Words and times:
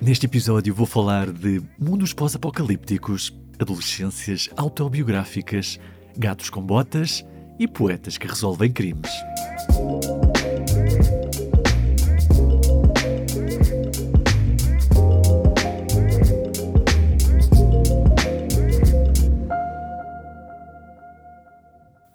Neste 0.00 0.26
episódio 0.26 0.74
vou 0.74 0.86
falar 0.86 1.30
de 1.30 1.62
mundos 1.78 2.12
pós-apocalípticos, 2.12 3.32
adolescências 3.58 4.50
autobiográficas, 4.56 5.78
gatos 6.16 6.50
com 6.50 6.60
botas 6.60 7.24
e 7.58 7.66
poetas 7.66 8.18
que 8.18 8.26
resolvem 8.26 8.70
crimes. 8.72 9.10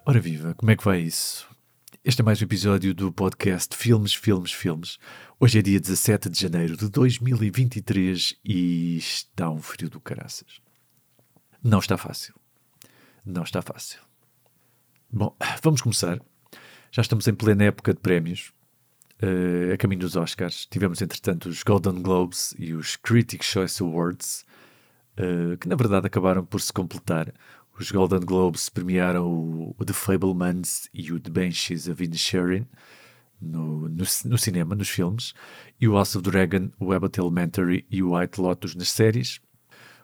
Ora 0.05 0.20
viva, 0.20 0.54
como 0.55 0.71
é 0.71 0.75
que 0.75 0.84
vai 0.84 1.00
isso? 1.00 1.48
Este 2.10 2.23
é 2.23 2.26
mais 2.26 2.41
um 2.41 2.46
episódio 2.46 2.91
do 2.91 3.12
podcast 3.12 3.78
Filmes, 3.78 4.16
Filmes, 4.16 4.52
Filmes. 4.52 4.98
Hoje 5.39 5.59
é 5.59 5.62
dia 5.62 5.80
17 5.80 6.28
de 6.28 6.41
janeiro 6.41 6.76
de 6.76 6.89
2023 6.89 8.36
e 8.44 8.98
está 8.98 9.48
um 9.48 9.62
frio 9.62 9.91
do 9.91 9.99
caraças. 9.99 10.59
Não 11.63 11.77
está 11.77 11.99
fácil. 11.99 12.34
Não 13.23 13.44
está 13.44 13.62
fácil. 13.62 13.99
Bom, 15.12 15.38
vamos 15.62 15.84
começar. 15.84 16.20
Já 16.91 17.04
estamos 17.04 17.27
em 17.27 17.35
plena 17.35 17.66
época 17.66 17.94
de 17.94 17.99
prémios. 17.99 18.54
Uh, 19.21 19.71
a 19.71 19.77
caminho 19.77 20.02
dos 20.02 20.16
Oscars. 20.16 20.66
Tivemos, 20.66 21.04
entretanto, 21.04 21.48
os 21.48 21.62
Golden 21.62 22.02
Globes 22.02 22.55
e 22.57 22.73
os 22.73 22.96
Critics' 22.96 23.46
Choice 23.46 23.84
Awards, 23.84 24.46
uh, 25.13 25.55
que 25.60 25.68
na 25.68 25.76
verdade 25.76 26.07
acabaram 26.07 26.44
por 26.44 26.60
se 26.60 26.73
completar. 26.73 27.32
Os 27.80 27.92
Golden 27.92 28.20
Globes 28.20 28.68
premiaram 28.68 29.26
o, 29.26 29.76
o 29.78 29.86
The 29.86 29.94
Fablemans 29.94 30.90
e 30.94 31.14
o 31.14 31.20
The 31.20 31.32
Banshees 31.32 31.88
of 31.88 32.04
Inisherin 32.04 32.68
no, 33.42 33.88
no, 33.88 34.04
no, 34.26 34.38
cinema, 34.38 34.76
nos 34.76 34.90
filmes, 34.90 35.34
e 35.80 35.88
o 35.88 35.94
House 35.94 36.14
of 36.14 36.30
Dragon, 36.30 36.70
o 36.78 36.92
Abbott 36.92 37.18
Elementary 37.18 37.86
e 37.90 38.04
o 38.04 38.14
White 38.14 38.42
Lotus 38.42 38.76
nas 38.76 38.90
séries. 38.90 39.40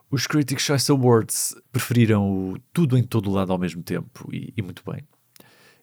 Os 0.09 0.25
Critics' 0.25 0.63
Choice 0.63 0.89
Awards 0.89 1.53
preferiram 1.69 2.53
o 2.53 2.59
tudo 2.71 2.97
em 2.97 3.03
todo 3.03 3.29
lado 3.29 3.51
ao 3.51 3.57
mesmo 3.57 3.83
tempo, 3.83 4.29
e, 4.31 4.53
e 4.55 4.61
muito 4.61 4.81
bem. 4.89 5.05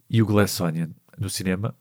E 0.08 0.22
o 0.22 0.26
Glass 0.26 0.58
Onion 0.60 0.88
no 1.18 1.28
cinema, 1.28 1.76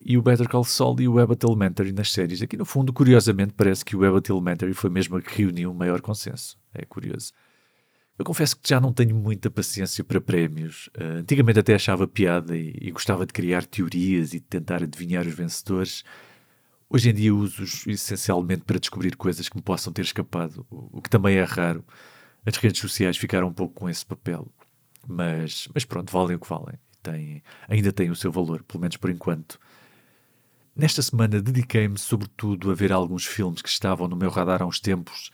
e 0.00 0.16
o 0.16 0.22
Better 0.22 0.48
Call 0.48 0.64
Saul 0.64 0.98
e 1.00 1.06
o 1.06 1.18
Abbott 1.18 1.44
Elementary 1.44 1.92
nas 1.92 2.10
séries. 2.10 2.40
Aqui, 2.40 2.56
no 2.56 2.64
fundo, 2.64 2.94
curiosamente, 2.94 3.52
parece 3.52 3.84
que 3.84 3.94
o 3.94 4.04
Abbott 4.04 4.32
Elementary 4.32 4.72
foi 4.72 4.88
mesmo 4.88 5.16
a 5.16 5.22
que 5.22 5.42
reuniu 5.42 5.70
o 5.70 5.74
maior 5.74 6.00
consenso. 6.00 6.58
É 6.72 6.86
curioso. 6.86 7.32
Eu 8.18 8.24
confesso 8.24 8.56
que 8.56 8.68
já 8.68 8.80
não 8.80 8.92
tenho 8.92 9.16
muita 9.16 9.50
paciência 9.50 10.04
para 10.04 10.20
prémios. 10.20 10.88
Uh, 10.88 11.20
antigamente 11.20 11.58
até 11.58 11.74
achava 11.74 12.06
piada 12.06 12.56
e, 12.56 12.76
e, 12.80 12.90
gostava 12.90 13.26
de 13.26 13.32
criar 13.32 13.64
teorias 13.64 14.34
e 14.34 14.38
de 14.38 14.44
tentar 14.44 14.82
adivinhar 14.82 15.26
os 15.26 15.34
vencedores. 15.34 16.04
Hoje 16.88 17.10
em 17.10 17.14
dia 17.14 17.34
uso-os 17.34 17.86
essencialmente 17.86 18.64
para 18.64 18.78
descobrir 18.78 19.16
coisas 19.16 19.48
que 19.48 19.56
me 19.56 19.62
possam 19.62 19.92
ter 19.92 20.02
escapado, 20.02 20.66
o, 20.70 21.00
que 21.00 21.08
também 21.08 21.36
é 21.36 21.42
raro. 21.42 21.84
As 22.44 22.56
redes 22.56 22.80
sociais 22.80 23.16
ficaram 23.16 23.48
um 23.48 23.52
pouco 23.52 23.74
com 23.74 23.88
esse 23.88 24.04
papel. 24.04 24.46
Mas, 25.08 25.68
mas 25.74 25.84
pronto, 25.84 26.12
valem 26.12 26.36
o 26.36 26.38
que 26.38 26.48
valem. 26.48 26.78
Tem, 27.02 27.42
ainda 27.66 27.92
têm 27.92 28.10
o 28.10 28.16
seu 28.16 28.30
valor, 28.30 28.62
pelo 28.62 28.82
menos 28.82 28.96
por 28.98 29.10
enquanto. 29.10 29.58
Nesta 30.76 31.02
semana 31.02 31.40
dediquei-me 31.40 31.98
sobretudo 31.98 32.70
a 32.70 32.74
ver 32.74 32.92
alguns 32.92 33.26
filmes 33.26 33.62
que 33.62 33.68
estavam 33.68 34.06
no 34.06 34.16
meu 34.16 34.30
radar 34.30 34.62
há 34.62 34.66
uns 34.66 34.80
tempos, 34.80 35.30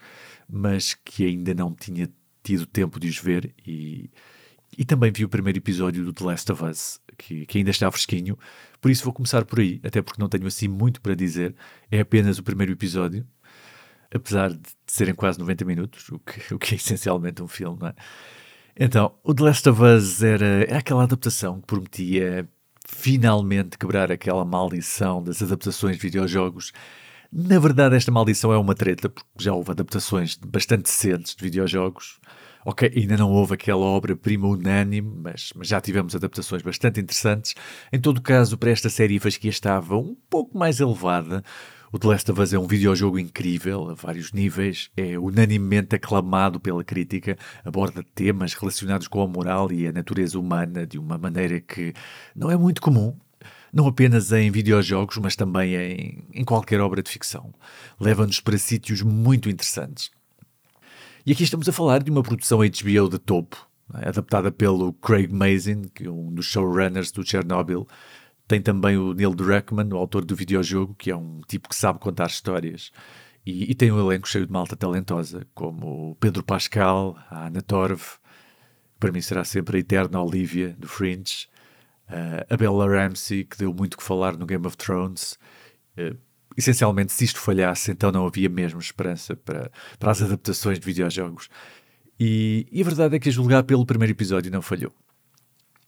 mas 0.49 0.93
que 0.93 1.25
ainda 1.25 1.53
não 1.53 1.73
tinha 1.73 2.09
tido 2.43 2.65
tempo 2.65 2.99
de 2.99 3.07
os 3.09 3.17
ver 3.17 3.53
e, 3.65 4.09
e 4.77 4.85
também 4.85 5.11
vi 5.11 5.25
o 5.25 5.29
primeiro 5.29 5.59
episódio 5.59 6.03
do 6.03 6.13
The 6.13 6.23
Last 6.23 6.51
of 6.51 6.63
Us, 6.63 7.01
que, 7.17 7.45
que, 7.45 7.57
ainda 7.57 7.71
está 7.71 7.89
fresquinho, 7.91 8.37
por 8.81 8.91
isso 8.91 9.03
vou 9.03 9.13
começar 9.13 9.45
por 9.45 9.59
aí, 9.59 9.79
até 9.83 10.01
porque 10.01 10.21
não 10.21 10.29
tenho 10.29 10.47
assim 10.47 10.67
muito 10.67 11.01
para 11.01 11.15
dizer, 11.15 11.55
é 11.91 11.99
apenas 11.99 12.37
o 12.37 12.43
primeiro 12.43 12.71
episódio, 12.71 13.25
apesar 14.13 14.49
de 14.51 14.59
serem 14.87 15.13
quase 15.13 15.39
90 15.39 15.65
minutos, 15.65 16.09
o 16.09 16.19
que, 16.19 16.53
o 16.53 16.59
que 16.59 16.75
é 16.75 16.77
essencialmente 16.77 17.41
um 17.41 17.47
filme, 17.47 17.77
não 17.79 17.87
é? 17.87 17.95
Então, 18.81 19.13
o 19.23 19.33
The 19.33 19.43
Last 19.43 19.69
of 19.69 19.81
Us 19.81 20.23
era, 20.23 20.45
era 20.45 20.77
aquela 20.77 21.03
adaptação 21.03 21.59
que 21.59 21.67
prometia 21.67 22.47
finalmente 22.87 23.77
quebrar 23.77 24.11
aquela 24.11 24.45
maldição 24.45 25.21
das 25.21 25.41
adaptações 25.41 25.97
de 25.97 26.01
videojogos 26.01 26.71
na 27.31 27.59
verdade, 27.59 27.95
esta 27.95 28.11
maldição 28.11 28.51
é 28.51 28.57
uma 28.57 28.73
treta, 28.73 29.07
porque 29.07 29.27
já 29.37 29.53
houve 29.53 29.71
adaptações 29.71 30.35
bastante 30.35 30.89
cedo 30.89 31.23
de 31.23 31.35
videojogos. 31.39 32.19
Ok, 32.65 32.91
ainda 32.95 33.15
não 33.15 33.31
houve 33.31 33.53
aquela 33.53 33.85
obra-prima 33.85 34.47
unânime, 34.47 35.01
mas, 35.23 35.53
mas, 35.55 35.67
já 35.67 35.79
tivemos 35.79 36.15
adaptações 36.15 36.61
bastante 36.61 36.99
interessantes. 36.99 37.55
Em 37.93 37.99
todo 37.99 38.21
caso, 38.21 38.57
para 38.57 38.71
esta 38.71 38.89
série 38.89 39.17
a 39.17 39.21
fasquia 39.21 39.49
estava 39.49 39.95
um 39.95 40.15
pouco 40.29 40.57
mais 40.57 40.79
elevada. 40.79 41.43
O 41.91 41.97
The 41.97 42.07
Last 42.07 42.31
of 42.31 42.41
Us 42.41 42.53
é 42.53 42.59
um 42.59 42.67
videojogo 42.67 43.17
incrível, 43.17 43.89
a 43.89 43.93
vários 43.93 44.31
níveis, 44.31 44.91
é 44.95 45.17
unanimemente 45.17 45.95
aclamado 45.95 46.59
pela 46.59 46.83
crítica, 46.83 47.37
aborda 47.63 48.03
temas 48.13 48.53
relacionados 48.53 49.07
com 49.07 49.21
a 49.21 49.27
moral 49.27 49.71
e 49.71 49.87
a 49.87 49.91
natureza 49.91 50.37
humana 50.37 50.85
de 50.85 50.99
uma 50.99 51.17
maneira 51.17 51.59
que 51.59 51.93
não 52.35 52.51
é 52.51 52.57
muito 52.57 52.81
comum 52.81 53.15
não 53.73 53.87
apenas 53.87 54.31
em 54.31 54.49
videojogos, 54.51 55.17
mas 55.17 55.35
também 55.35 55.75
em, 55.75 56.23
em 56.33 56.43
qualquer 56.43 56.81
obra 56.81 57.01
de 57.01 57.09
ficção. 57.09 57.53
Leva-nos 57.99 58.39
para 58.39 58.57
sítios 58.57 59.01
muito 59.01 59.49
interessantes. 59.49 60.11
E 61.25 61.31
aqui 61.31 61.43
estamos 61.43 61.67
a 61.69 61.71
falar 61.71 62.01
de 62.01 62.09
uma 62.09 62.23
produção 62.23 62.59
HBO 62.59 63.09
de 63.09 63.19
topo, 63.19 63.67
é? 63.95 64.09
adaptada 64.09 64.51
pelo 64.51 64.93
Craig 64.93 65.31
Mazin, 65.31 65.83
que 65.93 66.05
é 66.05 66.09
um 66.09 66.33
dos 66.33 66.45
showrunners 66.45 67.11
do 67.11 67.25
Chernobyl. 67.25 67.87
Tem 68.47 68.61
também 68.61 68.97
o 68.97 69.13
Neil 69.13 69.35
Druckmann, 69.35 69.93
o 69.93 69.97
autor 69.97 70.25
do 70.25 70.35
videojogo, 70.35 70.95
que 70.95 71.11
é 71.11 71.15
um 71.15 71.41
tipo 71.47 71.69
que 71.69 71.75
sabe 71.75 71.99
contar 71.99 72.27
histórias. 72.27 72.91
E, 73.45 73.71
e 73.71 73.75
tem 73.75 73.91
um 73.91 73.99
elenco 73.99 74.27
cheio 74.27 74.45
de 74.45 74.51
malta 74.51 74.75
talentosa, 74.75 75.45
como 75.53 76.15
Pedro 76.19 76.43
Pascal, 76.43 77.15
a 77.29 77.47
Anna 77.47 77.61
Torv, 77.61 78.01
para 78.99 79.11
mim 79.11 79.21
será 79.21 79.43
sempre 79.43 79.77
a 79.77 79.79
eterna 79.79 80.21
Olivia, 80.21 80.75
do 80.77 80.87
Fringe, 80.87 81.47
a 82.49 82.57
Bella 82.57 82.87
Ramsey, 82.87 83.43
que 83.43 83.57
deu 83.57 83.73
muito 83.73 83.97
que 83.97 84.03
falar 84.03 84.35
no 84.37 84.45
Game 84.45 84.65
of 84.65 84.75
Thrones. 84.77 85.37
Uh, 85.97 86.17
essencialmente, 86.57 87.13
se 87.13 87.23
isto 87.23 87.39
falhasse, 87.39 87.91
então 87.91 88.11
não 88.11 88.25
havia 88.25 88.49
mesmo 88.49 88.79
esperança 88.79 89.35
para, 89.35 89.71
para 89.97 90.11
as 90.11 90.21
adaptações 90.21 90.79
de 90.79 90.85
videojogos. 90.85 91.49
E, 92.19 92.67
e 92.71 92.81
a 92.81 92.85
verdade 92.85 93.15
é 93.15 93.19
que, 93.19 93.29
a 93.29 93.31
julgar 93.31 93.63
pelo 93.63 93.85
primeiro 93.85 94.11
episódio, 94.11 94.51
não 94.51 94.61
falhou. 94.61 94.93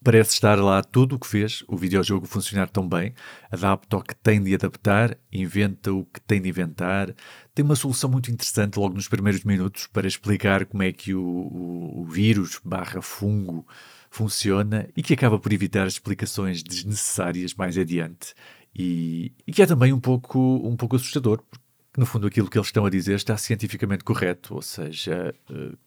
Parece 0.04 0.32
estar 0.32 0.58
lá 0.58 0.82
tudo 0.82 1.16
o 1.16 1.20
que 1.20 1.28
fez 1.28 1.64
o 1.68 1.78
videojogo 1.78 2.26
funcionar 2.26 2.68
tão 2.70 2.90
bem, 2.90 3.14
adapta 3.52 3.98
o 3.98 4.02
que 4.02 4.16
tem 4.16 4.42
de 4.42 4.56
adaptar, 4.56 5.16
inventa 5.32 5.94
o 5.94 6.06
que 6.06 6.20
tem 6.22 6.42
de 6.42 6.50
inventar, 6.50 7.14
tem 7.54 7.64
uma 7.64 7.76
solução 7.76 8.10
muito 8.10 8.32
interessante 8.32 8.80
logo 8.80 8.96
nos 8.96 9.08
primeiros 9.08 9.44
minutos 9.44 9.86
para 9.86 10.08
explicar 10.08 10.66
como 10.66 10.82
é 10.82 10.92
que 10.92 11.14
o, 11.14 11.22
o, 11.22 12.02
o 12.02 12.06
vírus 12.06 12.60
barra 12.66 13.00
fungo 13.00 13.68
funciona 14.12 14.90
e 14.96 15.02
que 15.02 15.14
acaba 15.14 15.40
por 15.40 15.54
evitar 15.54 15.88
explicações 15.88 16.62
desnecessárias 16.62 17.54
mais 17.56 17.78
adiante. 17.78 18.36
E, 18.76 19.34
e, 19.48 19.54
que 19.54 19.62
é 19.62 19.66
também 19.66 19.94
um 19.94 20.00
pouco, 20.00 20.38
um 20.68 20.76
pouco 20.76 20.98
assustador, 20.98 21.38
porque 21.38 21.62
no 21.98 22.06
fundo 22.06 22.28
aquilo 22.28 22.50
que 22.50 22.58
eles 22.58 22.68
estão 22.68 22.86
a 22.86 22.90
dizer 22.90 23.16
está 23.16 23.38
cientificamente 23.38 24.04
correto, 24.04 24.54
ou 24.54 24.62
seja, 24.62 25.34
uh, 25.50 25.78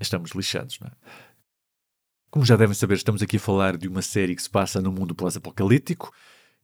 estamos 0.00 0.30
lixados, 0.32 0.80
não 0.80 0.88
é? 0.88 0.92
Como 2.30 2.44
já 2.44 2.56
devem 2.56 2.74
saber, 2.74 2.94
estamos 2.94 3.22
aqui 3.22 3.36
a 3.36 3.40
falar 3.40 3.76
de 3.76 3.86
uma 3.86 4.02
série 4.02 4.34
que 4.34 4.42
se 4.42 4.50
passa 4.50 4.80
no 4.80 4.90
mundo 4.90 5.14
pós-apocalíptico, 5.14 6.12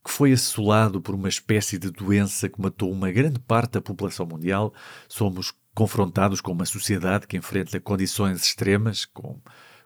que 0.03 0.11
foi 0.11 0.33
assolado 0.33 0.99
por 0.99 1.15
uma 1.15 1.29
espécie 1.29 1.77
de 1.77 1.91
doença 1.91 2.49
que 2.49 2.59
matou 2.59 2.91
uma 2.91 3.11
grande 3.11 3.39
parte 3.39 3.73
da 3.73 3.81
população 3.81 4.25
mundial. 4.25 4.73
Somos 5.07 5.53
confrontados 5.73 6.41
com 6.41 6.51
uma 6.51 6.65
sociedade 6.65 7.25
que 7.25 7.37
enfrenta 7.37 7.79
condições 7.79 8.43
extremas, 8.43 9.05
com 9.05 9.39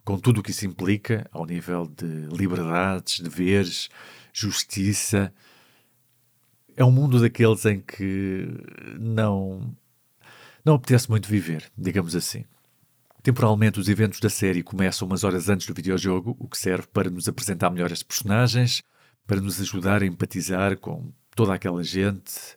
com 0.05 0.19
tudo 0.19 0.39
o 0.39 0.43
que 0.43 0.51
isso 0.51 0.67
implica, 0.67 1.27
ao 1.31 1.45
nível 1.45 1.87
de 1.87 2.05
liberdades, 2.27 3.19
deveres, 3.19 3.89
justiça. 4.31 5.33
É 6.77 6.85
um 6.85 6.91
mundo 6.91 7.19
daqueles 7.19 7.65
em 7.65 7.81
que 7.81 8.47
não, 8.99 9.75
não 10.63 10.75
apetece 10.75 11.09
muito 11.09 11.27
viver, 11.27 11.71
digamos 11.75 12.15
assim. 12.15 12.45
Temporalmente, 13.23 13.79
os 13.79 13.89
eventos 13.89 14.19
da 14.19 14.29
série 14.29 14.61
começam 14.61 15.07
umas 15.07 15.23
horas 15.23 15.49
antes 15.49 15.65
do 15.65 15.73
videojogo, 15.73 16.35
o 16.39 16.47
que 16.47 16.57
serve 16.59 16.85
para 16.93 17.09
nos 17.09 17.27
apresentar 17.27 17.71
melhor 17.71 17.91
as 17.91 18.03
personagens, 18.03 18.83
para 19.25 19.41
nos 19.41 19.59
ajudar 19.59 20.03
a 20.03 20.05
empatizar 20.05 20.77
com 20.77 21.11
toda 21.35 21.55
aquela 21.55 21.83
gente, 21.83 22.55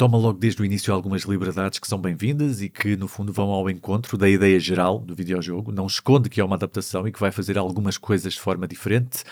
toma 0.00 0.16
logo 0.16 0.38
desde 0.38 0.62
o 0.62 0.64
início 0.64 0.94
algumas 0.94 1.24
liberdades 1.24 1.78
que 1.78 1.86
são 1.86 2.00
bem-vindas 2.00 2.62
e 2.62 2.70
que, 2.70 2.96
no 2.96 3.06
fundo, 3.06 3.34
vão 3.34 3.50
ao 3.50 3.68
encontro 3.68 4.16
da 4.16 4.26
ideia 4.26 4.58
geral 4.58 4.98
do 4.98 5.14
videojogo. 5.14 5.70
Não 5.70 5.86
esconde 5.86 6.30
que 6.30 6.40
é 6.40 6.44
uma 6.44 6.56
adaptação 6.56 7.06
e 7.06 7.12
que 7.12 7.20
vai 7.20 7.30
fazer 7.30 7.58
algumas 7.58 7.98
coisas 7.98 8.32
de 8.32 8.40
forma 8.40 8.66
diferente, 8.66 9.22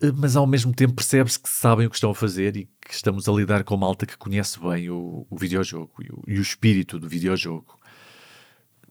eh, 0.00 0.12
mas 0.14 0.36
ao 0.36 0.46
mesmo 0.46 0.72
tempo 0.72 0.94
percebe-se 0.94 1.36
que 1.36 1.48
sabem 1.48 1.88
o 1.88 1.90
que 1.90 1.96
estão 1.96 2.12
a 2.12 2.14
fazer 2.14 2.56
e 2.56 2.68
que 2.80 2.94
estamos 2.94 3.28
a 3.28 3.32
lidar 3.32 3.64
com 3.64 3.74
uma 3.74 3.88
alta 3.88 4.06
que 4.06 4.16
conhece 4.16 4.60
bem 4.60 4.88
o, 4.88 5.26
o 5.28 5.36
videojogo 5.36 5.90
e 6.00 6.12
o, 6.12 6.22
e 6.28 6.38
o 6.38 6.42
espírito 6.42 7.00
do 7.00 7.08
videojogo. 7.08 7.76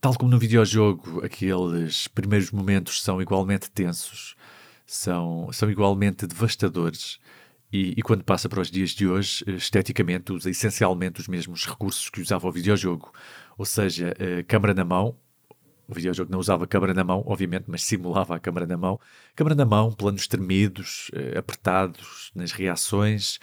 Tal 0.01 0.13
como 0.15 0.29
no 0.29 0.37
videojogo, 0.37 1.23
aqueles 1.23 2.09
primeiros 2.09 2.51
momentos 2.51 3.01
são 3.01 3.21
igualmente 3.21 3.71
tensos, 3.71 4.35
são, 4.85 5.47
são 5.53 5.71
igualmente 5.71 6.27
devastadores 6.27 7.17
e, 7.71 7.93
e, 7.97 8.01
quando 8.01 8.23
passa 8.23 8.49
para 8.49 8.61
os 8.61 8.69
dias 8.69 8.91
de 8.91 9.07
hoje, 9.07 9.43
esteticamente 9.47 10.33
usa 10.33 10.49
essencialmente 10.49 11.21
os 11.21 11.27
mesmos 11.27 11.65
recursos 11.65 12.09
que 12.09 12.21
usava 12.21 12.47
o 12.47 12.51
videojogo, 12.51 13.11
ou 13.57 13.65
seja, 13.65 14.13
câmara 14.47 14.73
na 14.73 14.83
mão, 14.83 15.17
o 15.91 15.93
videojogo 15.93 16.31
não 16.31 16.39
usava 16.39 16.65
câmara 16.65 16.93
na 16.93 17.03
mão, 17.03 17.21
obviamente, 17.27 17.65
mas 17.67 17.83
simulava 17.83 18.33
a 18.33 18.39
câmara 18.39 18.65
na 18.65 18.77
mão. 18.77 18.97
Câmara 19.35 19.53
na 19.53 19.65
mão, 19.65 19.91
planos 19.91 20.25
tremidos, 20.25 21.11
eh, 21.13 21.37
apertados 21.37 22.31
nas 22.33 22.53
reações, 22.53 23.39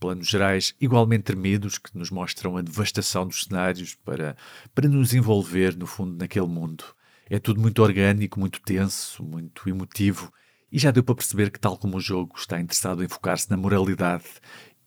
planos 0.00 0.26
gerais 0.26 0.74
igualmente 0.80 1.24
tremidos 1.24 1.76
que 1.76 1.96
nos 1.96 2.10
mostram 2.10 2.56
a 2.56 2.62
devastação 2.62 3.26
dos 3.26 3.44
cenários 3.44 3.94
para, 3.96 4.34
para 4.74 4.88
nos 4.88 5.12
envolver, 5.12 5.76
no 5.76 5.86
fundo, 5.86 6.16
naquele 6.16 6.46
mundo. 6.46 6.84
É 7.28 7.38
tudo 7.38 7.60
muito 7.60 7.82
orgânico, 7.82 8.40
muito 8.40 8.62
tenso, 8.62 9.22
muito 9.22 9.68
emotivo 9.68 10.32
e 10.74 10.78
já 10.80 10.90
deu 10.90 11.04
para 11.04 11.14
perceber 11.14 11.52
que, 11.52 11.60
tal 11.60 11.78
como 11.78 11.98
o 11.98 12.00
jogo 12.00 12.34
está 12.36 12.60
interessado 12.60 13.04
em 13.04 13.06
focar-se 13.06 13.48
na 13.48 13.56
moralidade 13.56 14.24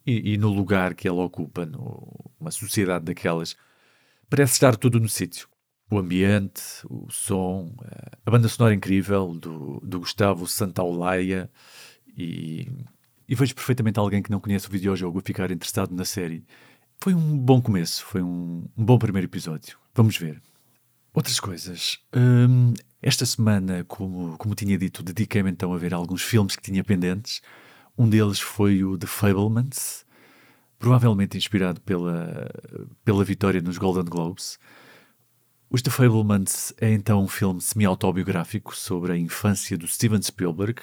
e, 0.05 0.33
e, 0.33 0.37
no 0.37 0.49
lugar 0.49 0.93
que 0.93 1.07
ela 1.07 1.23
ocupa 1.23 1.65
numa 1.65 2.51
sociedade 2.51 3.05
daquelas, 3.05 3.55
parece 4.29 4.51
estar 4.51 4.75
tudo 4.75 4.99
no 4.99 5.07
sítio 5.07 5.47
o 5.89 5.97
ambiente, 5.97 6.61
o 6.89 7.09
som, 7.09 7.73
eh, 7.85 8.17
a 8.25 8.29
banda 8.29 8.49
sonora 8.49 8.75
incrível 8.75 9.33
do, 9.33 9.79
do 9.81 10.01
Gustavo 10.01 10.45
Santaolalla 10.45 11.49
e, 12.17 12.67
e 13.25 13.35
vejo 13.35 13.55
perfeitamente 13.55 13.97
alguém 13.97 14.21
que 14.21 14.29
não 14.29 14.41
conhece 14.41 14.67
o 14.67 14.71
videojogo 14.71 15.21
ficar 15.23 15.49
interessado 15.49 15.95
na 15.95 16.03
série. 16.03 16.45
Foi 17.01 17.13
um 17.13 17.37
bom 17.37 17.61
começo, 17.61 18.03
foi 18.03 18.21
um, 18.21 18.67
um 18.77 18.83
bom 18.83 18.97
primeiro 18.97 19.27
episódio. 19.27 19.77
Vamos 19.95 20.17
ver. 20.17 20.41
Outras 21.17 21.39
coisas. 21.39 21.97
Hum, 22.15 22.75
esta 23.01 23.25
semana, 23.25 23.83
como, 23.85 24.37
como 24.37 24.53
tinha 24.53 24.77
dito, 24.77 25.01
dediquei-me 25.01 25.49
então 25.49 25.73
a 25.73 25.77
ver 25.79 25.91
alguns 25.91 26.21
filmes 26.21 26.55
que 26.55 26.61
tinha 26.61 26.83
pendentes. 26.83 27.41
Um 27.97 28.07
deles 28.07 28.39
foi 28.39 28.83
o 28.83 28.95
The 28.95 29.07
Fablemans, 29.07 30.05
provavelmente 30.77 31.35
inspirado 31.35 31.81
pela, 31.81 32.47
pela 33.03 33.23
vitória 33.23 33.59
nos 33.59 33.79
Golden 33.79 34.03
Globes. 34.03 34.59
Os 35.71 35.81
The 35.81 35.89
Fablemans 35.89 36.71
é 36.79 36.93
então 36.93 37.23
um 37.23 37.27
filme 37.27 37.61
semi-autobiográfico 37.61 38.75
sobre 38.75 39.13
a 39.13 39.17
infância 39.17 39.75
do 39.75 39.87
Steven 39.87 40.21
Spielberg. 40.21 40.79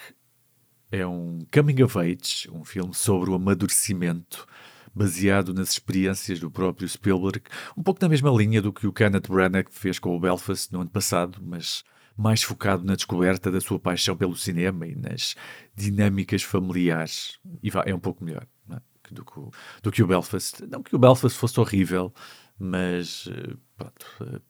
É 0.90 1.06
um 1.06 1.46
coming 1.54 1.80
of 1.80 1.96
age, 1.96 2.50
um 2.50 2.64
filme 2.64 2.92
sobre 2.92 3.30
o 3.30 3.34
amadurecimento 3.34 4.48
baseado 4.94 5.52
nas 5.52 5.72
experiências 5.72 6.38
do 6.38 6.50
próprio 6.50 6.88
Spielberg, 6.88 7.42
um 7.76 7.82
pouco 7.82 8.00
na 8.00 8.08
mesma 8.08 8.30
linha 8.30 8.62
do 8.62 8.72
que 8.72 8.86
o 8.86 8.92
Kenneth 8.92 9.28
Branagh 9.28 9.66
fez 9.70 9.98
com 9.98 10.16
o 10.16 10.20
Belfast 10.20 10.72
no 10.72 10.80
ano 10.80 10.90
passado, 10.90 11.38
mas 11.42 11.82
mais 12.16 12.42
focado 12.42 12.84
na 12.84 12.94
descoberta 12.94 13.50
da 13.50 13.60
sua 13.60 13.78
paixão 13.78 14.16
pelo 14.16 14.36
cinema 14.36 14.86
e 14.86 14.94
nas 14.94 15.34
dinâmicas 15.74 16.42
familiares. 16.42 17.38
E 17.62 17.70
é 17.86 17.94
um 17.94 17.98
pouco 17.98 18.24
melhor 18.24 18.46
é? 18.70 18.78
do, 19.10 19.24
que 19.24 19.38
o, 19.38 19.50
do 19.82 19.90
que 19.90 20.02
o 20.02 20.06
Belfast. 20.06 20.64
Não 20.70 20.82
que 20.82 20.94
o 20.94 20.98
Belfast 20.98 21.36
fosse 21.36 21.58
horrível, 21.58 22.14
mas 22.58 23.28
eh, 23.28 23.56
pronto, 23.76 24.06
eh, 24.20 24.40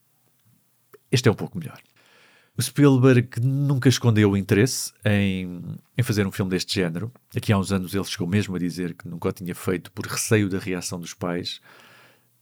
este 1.10 1.28
é 1.28 1.32
um 1.32 1.34
pouco 1.34 1.58
melhor. 1.58 1.80
O 2.56 2.62
Spielberg 2.62 3.40
nunca 3.40 3.88
escondeu 3.88 4.30
o 4.30 4.36
interesse 4.36 4.92
em, 5.04 5.60
em, 5.98 6.02
fazer 6.04 6.24
um 6.24 6.30
filme 6.30 6.50
deste 6.50 6.72
género. 6.72 7.10
Aqui 7.36 7.52
há 7.52 7.58
uns 7.58 7.72
anos 7.72 7.92
ele 7.94 8.04
chegou 8.04 8.28
mesmo 8.28 8.54
a 8.54 8.58
dizer 8.60 8.94
que 8.94 9.08
nunca 9.08 9.28
o 9.28 9.32
tinha 9.32 9.54
feito 9.56 9.90
por 9.90 10.06
receio 10.06 10.48
da 10.48 10.58
reação 10.58 11.00
dos 11.00 11.12
pais. 11.12 11.60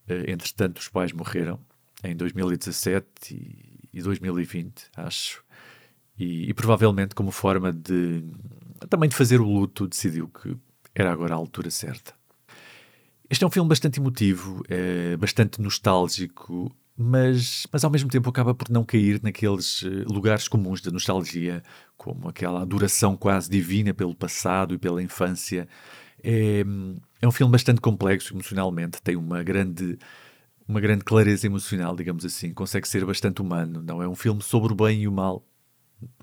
Uh, 0.06 0.31
entretanto, 0.31 0.79
os 0.79 0.88
pais 0.88 1.12
morreram 1.12 1.59
em 2.05 2.14
2017 2.14 3.06
e, 3.35 3.88
e 3.99 4.03
2020, 4.03 4.91
acho. 4.97 5.43
E, 6.19 6.50
e, 6.50 6.53
provavelmente, 6.53 7.14
como 7.14 7.31
forma 7.31 7.73
de 7.73 8.23
também 8.91 9.09
de 9.09 9.17
fazer 9.17 9.41
o 9.41 9.44
luto, 9.44 9.88
decidiu 9.88 10.29
que 10.29 10.55
era 10.94 11.11
agora 11.11 11.32
a 11.32 11.37
altura 11.38 11.70
certa. 11.70 12.12
Este 13.31 13.44
é 13.44 13.47
um 13.47 13.50
filme 13.50 13.69
bastante 13.69 13.99
emotivo, 13.99 14.62
é 14.69 15.17
bastante 15.17 15.59
nostálgico 15.62 16.70
mas, 16.97 17.67
mas 17.73 17.85
ao 17.85 17.91
mesmo 17.91 18.11
tempo 18.11 18.29
acaba 18.29 18.55
por 18.55 18.69
não 18.69 18.85
cair 18.85 19.21
naqueles 19.23 19.83
eh, 19.85 20.05
lugares 20.06 20.47
comuns 20.47 20.81
da 20.83 20.91
nostalgia, 20.91 21.62
como 21.97 22.29
aquela 22.29 22.62
adoração 22.62 23.17
quase 23.17 23.50
divina 23.50 23.94
pelo 23.94 24.15
passado 24.15 24.75
e 24.75 24.79
pela 24.79 25.03
infância. 25.03 25.69
É, 26.23 26.62
é 27.21 27.27
um 27.29 27.33
filme 27.33 27.50
bastante 27.50 27.81
complexo 27.81 28.35
emocionalmente, 28.35 29.03
tem 29.03 29.17
uma 29.17 29.43
grande, 29.43 29.99
uma 30.69 30.81
grande 30.81 31.05
clareza 31.05 31.47
emocional, 31.47 31.97
digamos 31.97 32.25
assim, 32.25 32.53
consegue 32.53 32.87
ser 32.89 33.05
bastante 33.05 33.41
humano. 33.41 33.83
Não 33.83 34.03
é 34.03 34.09
um 34.09 34.15
filme 34.15 34.43
sobre 34.43 34.73
o 34.73 34.77
bem 34.77 35.03
e 35.03 35.09
o 35.09 35.12
mal. 35.12 35.47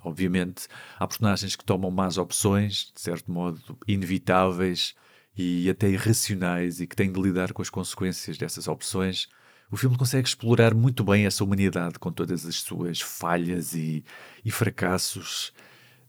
Obviamente, 0.03 0.67
há 0.97 1.07
personagens 1.07 1.55
que 1.55 1.63
tomam 1.63 1.89
más 1.89 2.17
opções, 2.17 2.91
de 2.93 3.01
certo 3.01 3.31
modo 3.31 3.61
inevitáveis 3.87 4.93
e 5.37 5.69
até 5.69 5.89
irracionais, 5.89 6.81
e 6.81 6.87
que 6.87 6.95
têm 6.95 7.11
de 7.11 7.21
lidar 7.21 7.53
com 7.53 7.61
as 7.61 7.69
consequências 7.69 8.37
dessas 8.37 8.67
opções 8.67 9.29
o 9.71 9.77
filme 9.77 9.97
consegue 9.97 10.27
explorar 10.27 10.73
muito 10.73 11.03
bem 11.03 11.25
essa 11.25 11.43
humanidade 11.43 11.99
com 11.99 12.11
todas 12.11 12.45
as 12.45 12.55
suas 12.55 12.99
falhas 13.01 13.73
e, 13.73 14.03
e 14.43 14.49
fracassos. 14.49 15.53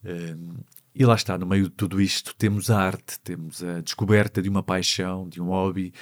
Um, 0.04 0.54
e 0.94 1.04
lá 1.04 1.14
está, 1.14 1.36
no 1.38 1.46
meio 1.46 1.64
de 1.64 1.70
tudo 1.70 2.00
isto, 2.00 2.34
temos 2.34 2.70
a 2.70 2.80
arte, 2.80 3.20
temos 3.20 3.62
a 3.62 3.80
descoberta 3.80 4.42
de 4.42 4.48
uma 4.48 4.62
paixão, 4.62 5.28
de 5.28 5.40
um 5.40 5.46
hobby. 5.46 5.92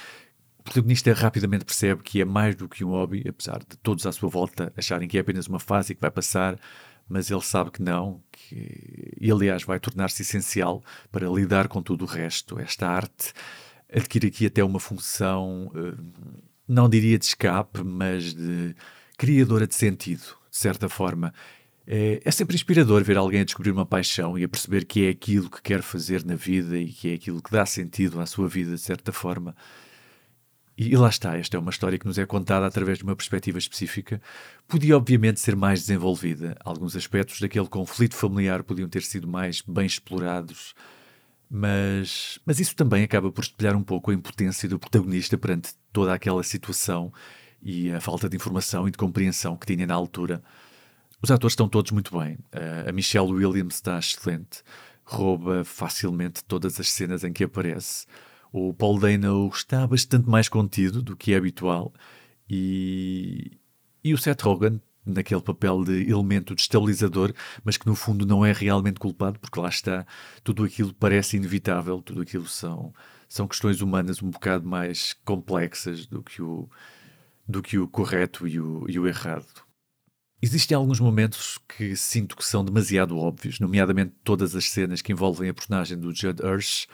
O 0.57 0.63
protagonista 0.63 1.13
rapidamente 1.13 1.65
percebe 1.65 2.01
que 2.01 2.21
é 2.21 2.25
mais 2.25 2.55
do 2.55 2.67
que 2.67 2.83
um 2.83 2.89
hobby, 2.89 3.23
apesar 3.27 3.59
de 3.59 3.77
todos 3.77 4.05
à 4.05 4.11
sua 4.11 4.29
volta 4.29 4.73
acharem 4.75 5.07
que 5.07 5.17
é 5.17 5.21
apenas 5.21 5.47
uma 5.47 5.59
fase 5.59 5.93
que 5.93 6.01
vai 6.01 6.11
passar, 6.11 6.57
mas 7.07 7.29
ele 7.29 7.41
sabe 7.41 7.71
que 7.71 7.81
não, 7.81 8.21
que, 8.31 9.13
e 9.19 9.31
aliás 9.31 9.63
vai 9.63 9.79
tornar-se 9.79 10.21
essencial 10.21 10.83
para 11.11 11.27
lidar 11.27 11.67
com 11.67 11.81
tudo 11.81 12.05
o 12.05 12.07
resto. 12.07 12.59
Esta 12.59 12.87
arte 12.87 13.33
adquire 13.91 14.27
aqui 14.27 14.45
até 14.45 14.63
uma 14.63 14.79
função. 14.79 15.71
Hum, 15.75 16.48
não 16.69 16.87
diria 16.87 17.17
de 17.17 17.25
escape, 17.25 17.83
mas 17.83 18.33
de 18.33 18.75
criadora 19.17 19.67
de 19.67 19.75
sentido, 19.75 20.37
de 20.49 20.57
certa 20.57 20.87
forma. 20.87 21.33
É, 21.85 22.21
é, 22.23 22.31
sempre 22.31 22.55
inspirador 22.55 23.03
ver 23.03 23.17
alguém 23.17 23.41
a 23.41 23.43
descobrir 23.43 23.71
uma 23.71 23.85
paixão 23.85 24.37
e 24.37 24.43
a 24.43 24.47
perceber 24.47 24.85
que 24.85 25.07
é 25.07 25.09
aquilo 25.09 25.49
que 25.49 25.59
quer 25.61 25.81
fazer 25.81 26.23
na 26.23 26.35
vida 26.35 26.77
e 26.77 26.87
que 26.87 27.09
é 27.09 27.13
aquilo 27.15 27.41
que 27.41 27.51
dá 27.51 27.65
sentido 27.65 28.21
à 28.21 28.27
sua 28.27 28.47
vida, 28.47 28.75
de 28.75 28.81
certa 28.81 29.11
forma. 29.11 29.55
E, 30.77 30.93
e 30.93 30.95
lá 30.95 31.09
está, 31.09 31.35
esta 31.35 31.57
é 31.57 31.59
uma 31.59 31.71
história 31.71 31.97
que 31.97 32.05
nos 32.05 32.19
é 32.19 32.25
contada 32.27 32.67
através 32.67 32.99
de 32.99 33.03
uma 33.03 33.15
perspectiva 33.15 33.57
específica. 33.57 34.21
Podia, 34.67 34.95
obviamente, 34.95 35.39
ser 35.39 35.55
mais 35.55 35.79
desenvolvida. 35.79 36.55
Alguns 36.63 36.95
aspectos 36.95 37.41
daquele 37.41 37.67
conflito 37.67 38.15
familiar 38.15 38.63
podiam 38.63 38.87
ter 38.87 39.01
sido 39.01 39.27
mais 39.27 39.61
bem 39.61 39.87
explorados 39.87 40.75
mas, 41.49 42.39
mas 42.45 42.59
isso 42.59 42.75
também 42.75 43.03
acaba 43.03 43.31
por 43.31 43.43
espelhar 43.43 43.75
um 43.75 43.83
pouco 43.83 44.11
a 44.11 44.13
impotência 44.13 44.69
do 44.69 44.77
protagonista 44.77 45.37
perante 45.37 45.73
toda 45.91 46.13
aquela 46.13 46.43
situação 46.43 47.11
e 47.61 47.91
a 47.91 47.99
falta 47.99 48.29
de 48.29 48.35
informação 48.35 48.87
e 48.87 48.91
de 48.91 48.97
compreensão 48.97 49.57
que 49.57 49.65
tinha 49.65 49.87
na 49.87 49.95
altura. 49.95 50.43
Os 51.21 51.31
atores 51.31 51.53
estão 51.53 51.67
todos 51.67 51.91
muito 51.91 52.17
bem. 52.17 52.37
a 52.87 52.91
Michelle 52.91 53.31
Williams 53.31 53.75
está 53.75 53.97
excelente, 53.97 54.63
rouba 55.03 55.65
facilmente 55.65 56.43
todas 56.43 56.79
as 56.79 56.89
cenas 56.89 57.23
em 57.23 57.33
que 57.33 57.43
aparece. 57.43 58.05
O 58.51 58.73
Paul 58.73 58.99
Dano 58.99 59.49
está 59.53 59.85
bastante 59.87 60.29
mais 60.29 60.47
contido 60.47 61.01
do 61.01 61.15
que 61.15 61.33
é 61.33 61.37
habitual 61.37 61.93
e, 62.49 63.59
e 64.03 64.13
o 64.13 64.17
Seth 64.17 64.41
Rogen 64.41 64.81
naquele 65.05 65.41
papel 65.41 65.83
de 65.83 66.09
elemento 66.09 66.55
destabilizador, 66.55 67.33
mas 67.63 67.77
que 67.77 67.87
no 67.87 67.95
fundo 67.95 68.25
não 68.25 68.45
é 68.45 68.51
realmente 68.51 68.99
culpado, 68.99 69.39
porque 69.39 69.59
lá 69.59 69.69
está, 69.69 70.05
tudo 70.43 70.63
aquilo 70.63 70.93
parece 70.93 71.37
inevitável, 71.37 72.01
tudo 72.01 72.21
aquilo 72.21 72.47
são, 72.47 72.93
são 73.27 73.47
questões 73.47 73.81
humanas 73.81 74.21
um 74.21 74.29
bocado 74.29 74.67
mais 74.67 75.13
complexas 75.25 76.05
do 76.05 76.21
que 76.21 76.41
o, 76.41 76.69
do 77.47 77.61
que 77.61 77.77
o 77.77 77.87
correto 77.87 78.47
e 78.47 78.59
o, 78.59 78.85
e 78.87 78.99
o 78.99 79.07
errado. 79.07 79.69
Existem 80.41 80.75
alguns 80.75 81.01
momentos 81.01 81.59
que 81.67 81.97
sinto 81.97 82.37
que 82.37 82.45
são 82.45 82.63
demasiado 82.63 83.17
óbvios, 83.17 83.59
nomeadamente 83.59 84.13
todas 84.23 84.55
as 84.55 84.69
cenas 84.69 85.01
que 85.01 85.11
envolvem 85.11 85.49
a 85.49 85.53
personagem 85.53 85.99
do 85.99 86.15
Judd 86.15 86.41
Hirsch, 86.41 86.87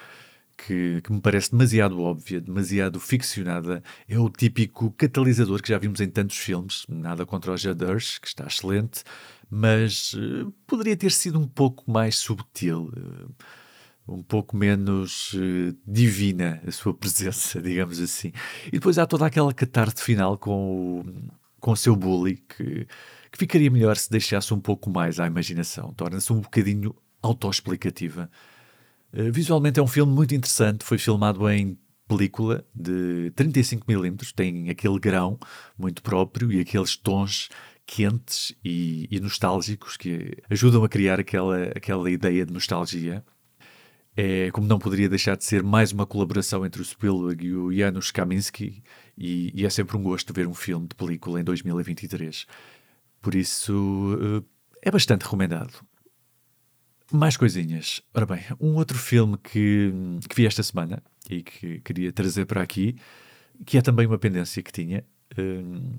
que, 0.58 1.02
que, 1.02 1.12
me 1.12 1.22
parece 1.22 1.52
demasiado 1.52 2.02
óbvia, 2.02 2.42
demasiado 2.42 3.00
ficcionada. 3.00 3.84
É 4.08 4.18
o 4.20 4.30
típico 4.30 4.92
catalisador 4.92 5.62
que 5.62 5.70
já 5.70 5.78
vimos 5.78 6.00
em 6.00 6.10
tantos 6.10 6.38
filmes. 6.38 6.86
Nada 6.88 7.26
contra 7.26 7.52
o 7.52 7.56
Hirsch, 7.56 8.20
que 8.20 8.28
está 8.28 8.46
excelente, 8.46 9.04
mas 9.50 10.14
uh, 10.14 10.52
poderia 10.66 10.96
ter 10.96 11.12
sido 11.12 11.40
um 11.40 11.48
pouco 11.48 11.90
mais 11.90 12.16
subtil. 12.18 12.92
Uh, 12.96 13.34
um 14.08 14.22
pouco 14.22 14.56
menos 14.56 15.34
uh, 15.34 15.76
divina 15.86 16.62
a 16.66 16.72
sua 16.72 16.94
presença, 16.94 17.60
digamos 17.62 18.00
assim. 18.00 18.32
E 18.68 18.72
depois 18.72 18.98
há 18.98 19.06
toda 19.06 19.26
aquela 19.26 19.54
catarse 19.54 20.02
final 20.02 20.38
com 20.38 21.00
o, 21.00 21.06
com 21.60 21.72
o 21.72 21.76
seu 21.76 21.96
bully 21.96 22.38
que, 22.38 22.88
que 23.32 23.38
ficaria 23.38 23.72
melhor 23.72 23.98
se 23.98 24.10
deixasse 24.10 24.54
um 24.54 24.60
pouco 24.60 24.90
mais 24.90 25.20
à 25.20 25.26
imaginação. 25.26 25.94
Torna-se 25.94 26.32
um 26.32 26.40
bocadinho 26.40 26.96
autoexplicativa. 27.22 28.30
Eh, 29.16 29.32
visualmente 29.32 29.80
é 29.80 29.84
um 29.84 29.88
filme 29.88 30.12
muito 30.14 30.36
interessante, 30.36 30.84
foi 30.84 30.98
filmado 30.98 31.50
em 31.50 31.80
película 32.06 32.66
de 32.76 33.32
35mm, 33.36 34.34
tem 34.34 34.70
aquele 34.70 35.00
grão 35.00 35.40
muito 35.78 36.04
próprio 36.04 36.52
e 36.52 36.60
aqueles 36.60 36.98
tons 36.98 37.50
quentes 37.86 38.54
e, 38.64 39.08
e, 39.10 39.20
nostálgicos 39.22 39.96
que 39.96 40.38
ajudam 40.50 40.84
a 40.84 40.90
criar 40.90 41.20
aquela, 41.20 41.64
aquela 41.76 42.12
ideia 42.12 42.46
de 42.46 42.52
nostalgia. 42.54 43.24
É, 44.18 44.50
como 44.52 44.68
não 44.68 44.80
poderia 44.80 45.10
deixar 45.10 45.36
de 45.38 45.46
ser, 45.46 45.64
mais 45.64 45.92
uma 45.92 46.06
colaboração 46.06 46.66
entre 46.66 46.82
o 46.82 46.86
Spielberg 46.86 47.46
e 47.46 47.56
o 47.56 47.74
Janusz 47.74 48.12
Kaminski, 48.12 48.84
e, 49.18 49.52
e 49.54 49.66
é 49.66 49.70
sempre 49.70 49.98
um 49.98 50.04
gosto 50.04 50.34
ver 50.34 50.48
um 50.48 50.54
filme 50.54 50.88
de 50.88 50.96
película 50.96 51.40
em 51.40 51.44
2023. 51.44 52.46
Por 53.22 53.36
isso, 53.36 54.18
eh, 54.22 54.44
é 54.84 54.92
bastante 54.92 55.24
recomendado. 55.24 55.86
Mais 57.16 57.38
coisinhas. 57.38 58.02
Ora 58.14 58.26
bem, 58.26 58.44
um 58.60 58.76
outro 58.76 58.98
filme 58.98 59.38
que, 59.38 59.90
que 60.28 60.36
vi 60.36 60.46
esta 60.46 60.62
semana 60.62 61.02
e 61.30 61.42
que 61.42 61.80
queria 61.80 62.12
trazer 62.12 62.46
para 62.46 62.62
aqui, 62.62 62.98
que 63.66 63.78
é 63.78 63.82
também 63.82 64.06
uma 64.06 64.18
pendência 64.18 64.62
que 64.62 64.72
tinha. 64.72 65.02
Um, 65.38 65.98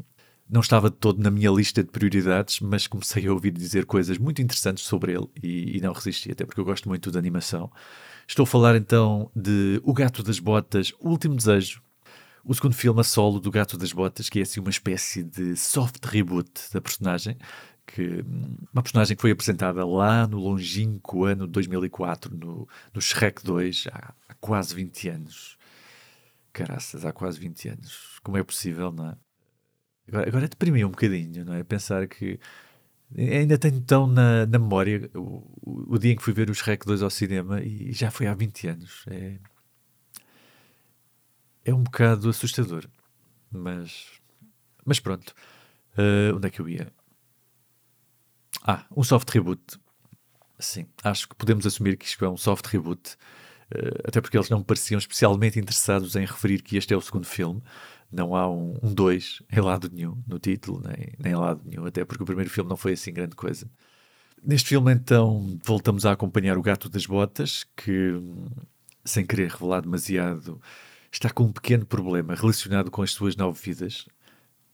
não 0.49 0.61
estava 0.61 0.91
todo 0.91 1.23
na 1.23 1.31
minha 1.31 1.51
lista 1.51 1.83
de 1.83 1.91
prioridades, 1.91 2.61
mas 2.61 2.87
comecei 2.87 3.27
a 3.27 3.33
ouvir 3.33 3.51
dizer 3.51 3.87
coisas 3.87 4.19
muito 4.19 4.43
interessantes 4.43 4.85
sobre 4.85 5.13
ele 5.13 5.27
e, 5.43 5.79
e, 5.79 5.81
não 5.81 5.93
resisti, 5.95 6.31
até 6.31 6.45
porque 6.45 6.61
eu 6.61 6.65
gosto 6.65 6.87
muito 6.87 7.11
de 7.11 7.19
animação. 7.19 7.73
Estou 8.29 8.45
a 8.45 8.47
falar 8.47 8.77
então 8.77 9.31
de 9.35 9.81
O 9.85 9.95
Gato 9.95 10.23
das 10.23 10.39
Botas, 10.39 10.93
O 11.01 11.09
Último 11.09 11.35
Desejo, 11.35 11.83
o 12.45 12.55
segundo 12.55 12.75
filme 12.75 13.01
a 13.01 13.05
solo 13.05 13.41
do 13.41 13.51
Gato 13.51 13.79
das 13.79 13.93
Botas, 13.93 14.29
que 14.29 14.39
é 14.39 14.43
assim 14.43 14.61
uma 14.61 14.71
espécie 14.71 15.25
de 15.25 15.57
soft 15.57 16.05
reboot 16.05 16.51
da 16.73 16.81
personagem, 16.81 17.39
que 17.87 18.25
uma 18.73 18.83
personagem 18.83 19.17
que 19.17 19.23
foi 19.23 19.31
apresentada 19.31 19.87
lá 19.87 20.27
no 20.27 20.39
longínquo 20.39 21.25
ano 21.25 21.47
de 21.47 21.53
2004, 21.53 22.37
no, 22.37 22.69
no 22.93 23.01
Shrek 23.01 23.45
2, 23.45 23.87
há, 23.93 24.15
há 24.29 24.35
quase 24.35 24.75
20 24.75 25.09
anos. 25.09 25.57
Caraças, 26.53 27.05
há 27.05 27.13
quase 27.13 27.39
20 27.39 27.69
anos. 27.69 28.19
Como 28.23 28.37
é 28.37 28.43
possível, 28.43 28.91
não 28.91 29.11
é? 29.11 29.17
Agora, 30.09 30.29
agora 30.29 30.49
deprimiu 30.49 30.89
um 30.89 30.91
bocadinho, 30.91 31.45
não 31.45 31.55
é? 31.55 31.63
Pensar 31.63 32.07
que 32.07 32.39
ainda 33.17 33.59
tenho 33.59 33.81
tão 33.81 34.07
na, 34.07 34.47
na 34.47 34.59
memória 34.59 35.11
o, 35.15 35.45
o, 35.65 35.99
dia 35.99 36.13
em 36.13 36.17
que 36.17 36.23
fui 36.23 36.33
ver 36.33 36.51
o 36.51 36.55
Shrek 36.55 36.85
2 36.85 37.03
ao 37.03 37.11
cinema 37.11 37.61
e 37.63 37.93
já 37.93 38.11
foi 38.11 38.27
há 38.27 38.35
20 38.35 38.69
anos. 38.69 39.05
É, 39.09 39.39
é 41.65 41.75
um 41.75 41.83
bocado 41.83 42.29
assustador. 42.29 42.87
Mas, 43.51 44.21
mas 44.85 45.01
pronto. 45.01 45.35
Uh, 45.97 46.37
onde 46.37 46.49
é 46.49 46.51
que 46.51 46.61
eu 46.61 46.69
ia? 46.69 46.93
Ah, 48.63 48.85
um 48.97 49.03
soft 49.03 49.29
reboot. 49.31 49.63
Sim, 50.59 50.87
acho 51.05 51.29
que 51.29 51.35
podemos 51.35 51.67
assumir 51.67 51.97
que 51.97 52.07
isto 52.07 52.25
é 52.25 52.29
um 52.29 52.37
soft 52.37 52.67
reboot. 52.67 53.17
Uh, 53.75 54.09
até 54.09 54.21
porque 54.21 54.37
eles 54.37 54.49
não 54.49 54.63
pareciam 54.63 54.99
especialmente 54.99 55.59
interessados 55.59 56.15
em 56.15 56.25
referir 56.25 56.63
que 56.63 56.77
este 56.77 56.95
é 56.95 56.97
o 56.97 57.01
segundo 57.01 57.27
filme 57.27 57.63
não 58.11 58.35
há 58.35 58.49
um 58.49 58.79
2 58.83 59.43
um 59.43 59.57
em 59.57 59.61
lado 59.61 59.91
nenhum 59.93 60.23
no 60.27 60.39
título, 60.39 60.83
nem, 60.83 61.13
nem 61.19 61.33
em 61.33 61.37
lado 61.37 61.63
nenhum, 61.65 61.87
até 61.87 62.05
porque 62.05 62.23
o 62.23 62.27
primeiro 62.27 62.51
filme 62.51 62.69
não 62.69 62.77
foi 62.77 62.93
assim 62.93 63.13
grande 63.13 63.35
coisa. 63.35 63.71
Neste 64.43 64.69
filme, 64.69 64.93
então, 64.93 65.59
voltamos 65.65 66.07
a 66.07 66.13
acompanhar 66.13 66.57
o 66.57 66.63
Gato 66.63 66.89
das 66.89 67.07
Botas, 67.07 67.65
que, 67.77 68.13
sem 69.05 69.27
querer 69.27 69.51
revelar 69.51 69.81
demasiado, 69.81 70.61
está 71.11 71.31
com 71.31 71.45
um 71.45 71.53
pequeno 71.53 71.85
problema 71.85 72.35
relacionado 72.35 72.91
com 72.91 73.03
as 73.03 73.13
suas 73.13 73.35
nove 73.35 73.61
vidas. 73.61 74.07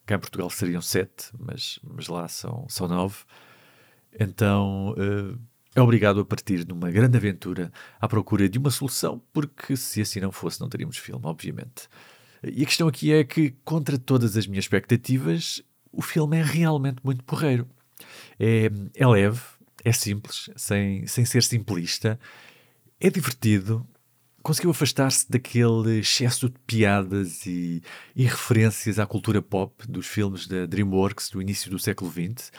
Cá 0.05 0.17
em 0.17 0.19
Portugal 0.19 0.51
seriam 0.51 0.83
sete, 0.83 1.31
mas, 1.39 1.79
mas 1.83 2.09
lá 2.09 2.29
são, 2.29 2.67
são 2.69 2.89
nove. 2.89 3.19
Então, 4.19 4.91
uh, 4.93 5.39
é 5.75 5.81
obrigado 5.81 6.21
a 6.21 6.25
partir 6.25 6.67
numa 6.67 6.91
grande 6.91 7.17
aventura 7.17 7.73
à 8.01 8.07
procura 8.07 8.49
de 8.49 8.59
uma 8.59 8.71
solução, 8.71 9.23
porque 9.33 9.77
se 9.77 10.01
assim 10.01 10.21
não 10.21 10.31
fosse, 10.31 10.61
não 10.61 10.69
teríamos 10.69 10.99
filme, 10.99 11.25
obviamente. 11.25 11.89
E 12.43 12.63
a 12.63 12.67
questão 12.67 12.89
aqui 12.89 13.13
é 13.13 13.25
que, 13.25 13.55
contra 13.65 13.97
todas 13.97 14.37
as 14.37 14.47
minhas 14.47 14.65
expectativas, 14.65 15.63
o 15.93 16.03
filme 16.03 16.39
é 16.39 16.43
realmente 16.43 16.99
muito 17.05 17.23
porreiro. 17.25 17.69
É, 18.39 18.71
é 18.95 19.07
leve, 19.07 19.41
é 19.85 19.93
simples, 19.93 20.51
sem, 20.57 21.07
sem 21.07 21.25
ser 21.25 21.43
simplista, 21.43 22.19
é 23.01 23.09
divertido, 23.11 23.87
conseguiu 24.43 24.71
afastar-se 24.71 25.31
daquele 25.31 26.01
excesso 26.01 26.49
de 26.49 26.59
piadas 26.67 27.47
e, 27.47 27.83
e, 28.15 28.25
referências 28.25 28.99
à 28.99 29.07
cultura 29.07 29.41
pop 29.41 29.87
dos 29.89 30.07
filmes 30.07 30.47
da 30.47 30.67
DreamWorks 30.67 31.31
do 31.31 31.41
início 31.41 31.71
do 31.71 31.79
século 31.79 32.11
XX. 32.11 32.51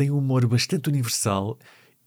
Tem 0.00 0.10
um 0.10 0.16
humor 0.16 0.46
bastante 0.46 0.88
universal 0.88 1.58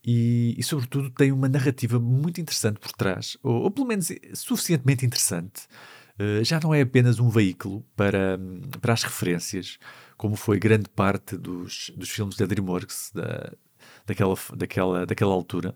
e, 0.03 0.55
e 0.57 0.63
sobretudo, 0.63 1.11
tem 1.11 1.31
uma 1.31 1.47
narrativa 1.47 1.99
muito 1.99 2.41
interessante 2.41 2.79
por 2.79 2.91
trás, 2.91 3.37
ou, 3.43 3.61
ou 3.65 3.69
pelo 3.69 3.85
menos 3.85 4.11
suficientemente 4.33 5.05
interessante 5.05 5.67
eh, 6.17 6.43
já 6.43 6.59
não 6.59 6.73
é 6.73 6.81
apenas 6.81 7.19
um 7.19 7.29
veículo 7.29 7.85
para, 7.95 8.39
para 8.81 8.93
as 8.93 9.03
referências, 9.03 9.77
como 10.17 10.35
foi 10.35 10.57
grande 10.57 10.89
parte 10.89 11.37
dos, 11.37 11.91
dos 11.95 12.09
filmes 12.09 12.35
da 12.35 12.47
DreamWorks 12.47 13.11
da, 13.13 13.53
daquela, 14.07 14.35
daquela, 14.55 15.05
daquela 15.05 15.31
altura. 15.31 15.75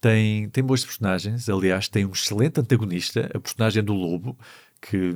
Tem, 0.00 0.48
tem 0.50 0.64
boas 0.64 0.84
personagens, 0.84 1.48
aliás, 1.48 1.88
tem 1.88 2.04
um 2.04 2.10
excelente 2.10 2.58
antagonista, 2.58 3.30
a 3.32 3.38
personagem 3.38 3.84
do 3.84 3.94
Lobo, 3.94 4.36
que, 4.80 5.14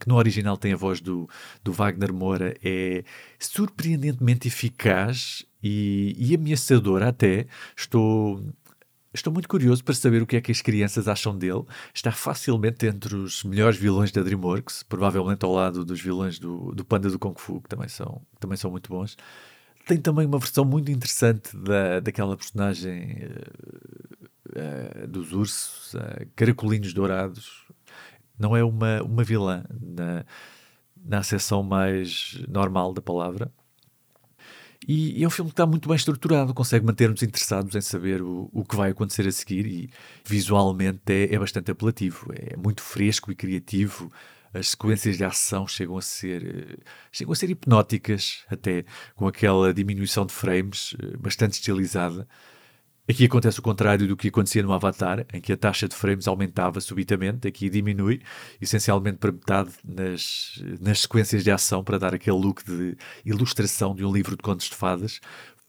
que 0.00 0.08
no 0.08 0.16
original 0.16 0.56
tem 0.56 0.72
a 0.72 0.76
voz 0.76 1.00
do, 1.00 1.28
do 1.62 1.72
Wagner 1.72 2.12
Moura, 2.12 2.56
é 2.60 3.04
surpreendentemente 3.38 4.48
eficaz 4.48 5.46
e, 5.62 6.14
e 6.18 6.34
ameaçadora 6.34 7.08
até. 7.08 7.46
Estou 7.76 8.42
Estou 9.12 9.32
muito 9.32 9.48
curioso 9.48 9.82
para 9.82 9.92
saber 9.92 10.22
o 10.22 10.26
que 10.26 10.36
é 10.36 10.40
que 10.40 10.52
as 10.52 10.62
crianças 10.62 11.08
acham 11.08 11.36
dele. 11.36 11.64
Está 11.92 12.12
facilmente 12.12 12.86
entre 12.86 13.16
os 13.16 13.42
melhores 13.42 13.76
vilões 13.76 14.12
da 14.12 14.22
DreamWorks, 14.22 14.84
provavelmente 14.84 15.44
ao 15.44 15.52
lado 15.52 15.84
dos 15.84 16.00
vilões 16.00 16.38
do, 16.38 16.72
do 16.72 16.84
Panda 16.84 17.10
do 17.10 17.18
Kung 17.18 17.34
Fu, 17.36 17.60
que 17.60 17.68
também 17.68 17.88
são, 17.88 18.22
também 18.38 18.56
são 18.56 18.70
muito 18.70 18.88
bons. 18.88 19.16
Tem 19.84 19.98
também 19.98 20.26
uma 20.26 20.38
versão 20.38 20.64
muito 20.64 20.92
interessante 20.92 21.56
da, 21.56 21.98
daquela 21.98 22.36
personagem 22.36 23.18
uh, 24.54 25.04
uh, 25.04 25.08
dos 25.08 25.32
ursos, 25.32 25.94
uh, 25.94 26.26
caracolinhos 26.36 26.94
dourados. 26.94 27.66
Não 28.38 28.56
é 28.56 28.62
uma, 28.62 29.02
uma 29.02 29.24
vilã 29.24 29.64
na, 29.80 30.24
na 30.96 31.18
acessão 31.18 31.64
mais 31.64 32.40
normal 32.48 32.92
da 32.92 33.02
palavra, 33.02 33.52
e, 34.92 35.20
e, 35.20 35.24
é 35.24 35.26
um 35.26 35.30
filme 35.30 35.50
que 35.50 35.52
está 35.52 35.64
muito 35.64 35.88
bem 35.88 35.94
estruturado, 35.94 36.52
consegue 36.52 36.84
manter-nos 36.84 37.22
interessados 37.22 37.76
em 37.76 37.80
saber 37.80 38.20
o, 38.22 38.50
o 38.52 38.64
que 38.64 38.74
vai 38.74 38.90
acontecer 38.90 39.24
a 39.28 39.30
seguir 39.30 39.64
e 39.64 39.90
visualmente 40.24 41.12
é, 41.12 41.32
é 41.32 41.38
bastante 41.38 41.70
apelativo, 41.70 42.26
é 42.34 42.56
muito 42.56 42.82
fresco 42.82 43.30
e 43.30 43.36
criativo. 43.36 44.10
As 44.52 44.70
sequências 44.70 45.16
de 45.16 45.22
ação 45.22 45.64
chegam 45.68 45.96
a 45.96 46.02
ser 46.02 46.80
chegam 47.12 47.32
a 47.32 47.36
ser 47.36 47.50
hipnóticas, 47.50 48.44
até 48.50 48.84
com 49.14 49.28
aquela 49.28 49.72
diminuição 49.72 50.26
de 50.26 50.32
frames 50.34 50.96
eh, 51.00 51.16
bastante 51.18 51.52
estilizada. 51.52 52.26
Aqui 53.10 53.24
acontece 53.24 53.58
o 53.58 53.62
contrário 53.62 54.06
do 54.06 54.16
que 54.16 54.28
acontecia 54.28 54.62
no 54.62 54.72
Avatar, 54.72 55.26
em 55.34 55.40
que 55.40 55.52
a 55.52 55.56
taxa 55.56 55.88
de 55.88 55.96
frames 55.96 56.28
aumentava 56.28 56.80
subitamente, 56.80 57.48
aqui 57.48 57.68
diminui, 57.68 58.22
essencialmente 58.60 59.18
para 59.18 59.32
metade 59.32 59.70
nas, 59.84 60.62
nas 60.80 61.00
sequências 61.00 61.42
de 61.42 61.50
ação, 61.50 61.82
para 61.82 61.98
dar 61.98 62.14
aquele 62.14 62.36
look 62.36 62.62
de 62.64 62.96
ilustração 63.24 63.96
de 63.96 64.04
um 64.04 64.12
livro 64.12 64.36
de 64.36 64.42
contos 64.44 64.66
de 64.66 64.76
fadas. 64.76 65.20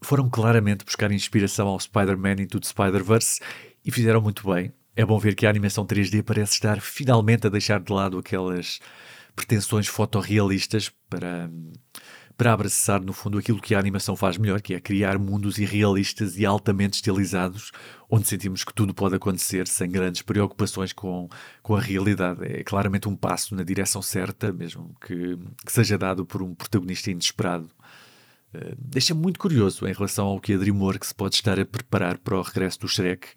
Foram 0.01 0.29
claramente 0.29 0.85
buscar 0.85 1.11
inspiração 1.11 1.67
ao 1.67 1.79
Spider-Man 1.79 2.43
Into 2.43 2.59
the 2.59 2.67
Spider-Verse 2.67 3.39
e 3.83 3.91
fizeram 3.91 4.21
muito 4.21 4.47
bem. 4.47 4.71
É 4.95 5.03
bom 5.03 5.17
ver 5.17 5.33
que 5.33 5.47
a 5.47 5.49
animação 5.49 5.83
3D 5.83 6.21
parece 6.21 6.53
estar 6.53 6.79
finalmente 6.79 7.47
a 7.47 7.49
deixar 7.49 7.79
de 7.79 7.91
lado 7.91 8.19
aquelas 8.19 8.79
pretensões 9.35 9.87
fotorrealistas 9.87 10.91
para 11.09 11.49
para 12.41 12.53
abraçar, 12.53 12.99
no 12.99 13.13
fundo, 13.13 13.37
aquilo 13.37 13.61
que 13.61 13.75
a 13.75 13.79
animação 13.79 14.15
faz 14.15 14.35
melhor, 14.35 14.63
que 14.63 14.73
é 14.73 14.79
criar 14.79 15.19
mundos 15.19 15.59
irrealistas 15.59 16.39
e 16.39 16.43
altamente 16.43 16.95
estilizados, 16.95 17.71
onde 18.09 18.27
sentimos 18.27 18.63
que 18.63 18.73
tudo 18.73 18.95
pode 18.95 19.13
acontecer 19.13 19.67
sem 19.67 19.87
grandes 19.91 20.23
preocupações 20.23 20.91
com, 20.91 21.29
com 21.61 21.75
a 21.75 21.79
realidade. 21.79 22.43
É 22.43 22.63
claramente 22.63 23.07
um 23.07 23.15
passo 23.15 23.53
na 23.53 23.61
direção 23.61 24.01
certa, 24.01 24.51
mesmo 24.51 24.91
que, 25.05 25.37
que 25.63 25.71
seja 25.71 25.99
dado 25.99 26.25
por 26.25 26.41
um 26.41 26.55
protagonista 26.55 27.11
inesperado. 27.11 27.69
Uh, 28.55 28.75
Deixa-me 28.75 29.21
muito 29.21 29.39
curioso 29.39 29.87
em 29.87 29.93
relação 29.93 30.25
ao 30.25 30.39
que 30.39 30.53
a 30.55 30.57
DreamWorks 30.57 31.13
pode 31.13 31.35
estar 31.35 31.59
a 31.59 31.65
preparar 31.65 32.17
para 32.17 32.39
o 32.39 32.41
regresso 32.41 32.79
do 32.79 32.87
Shrek, 32.87 33.27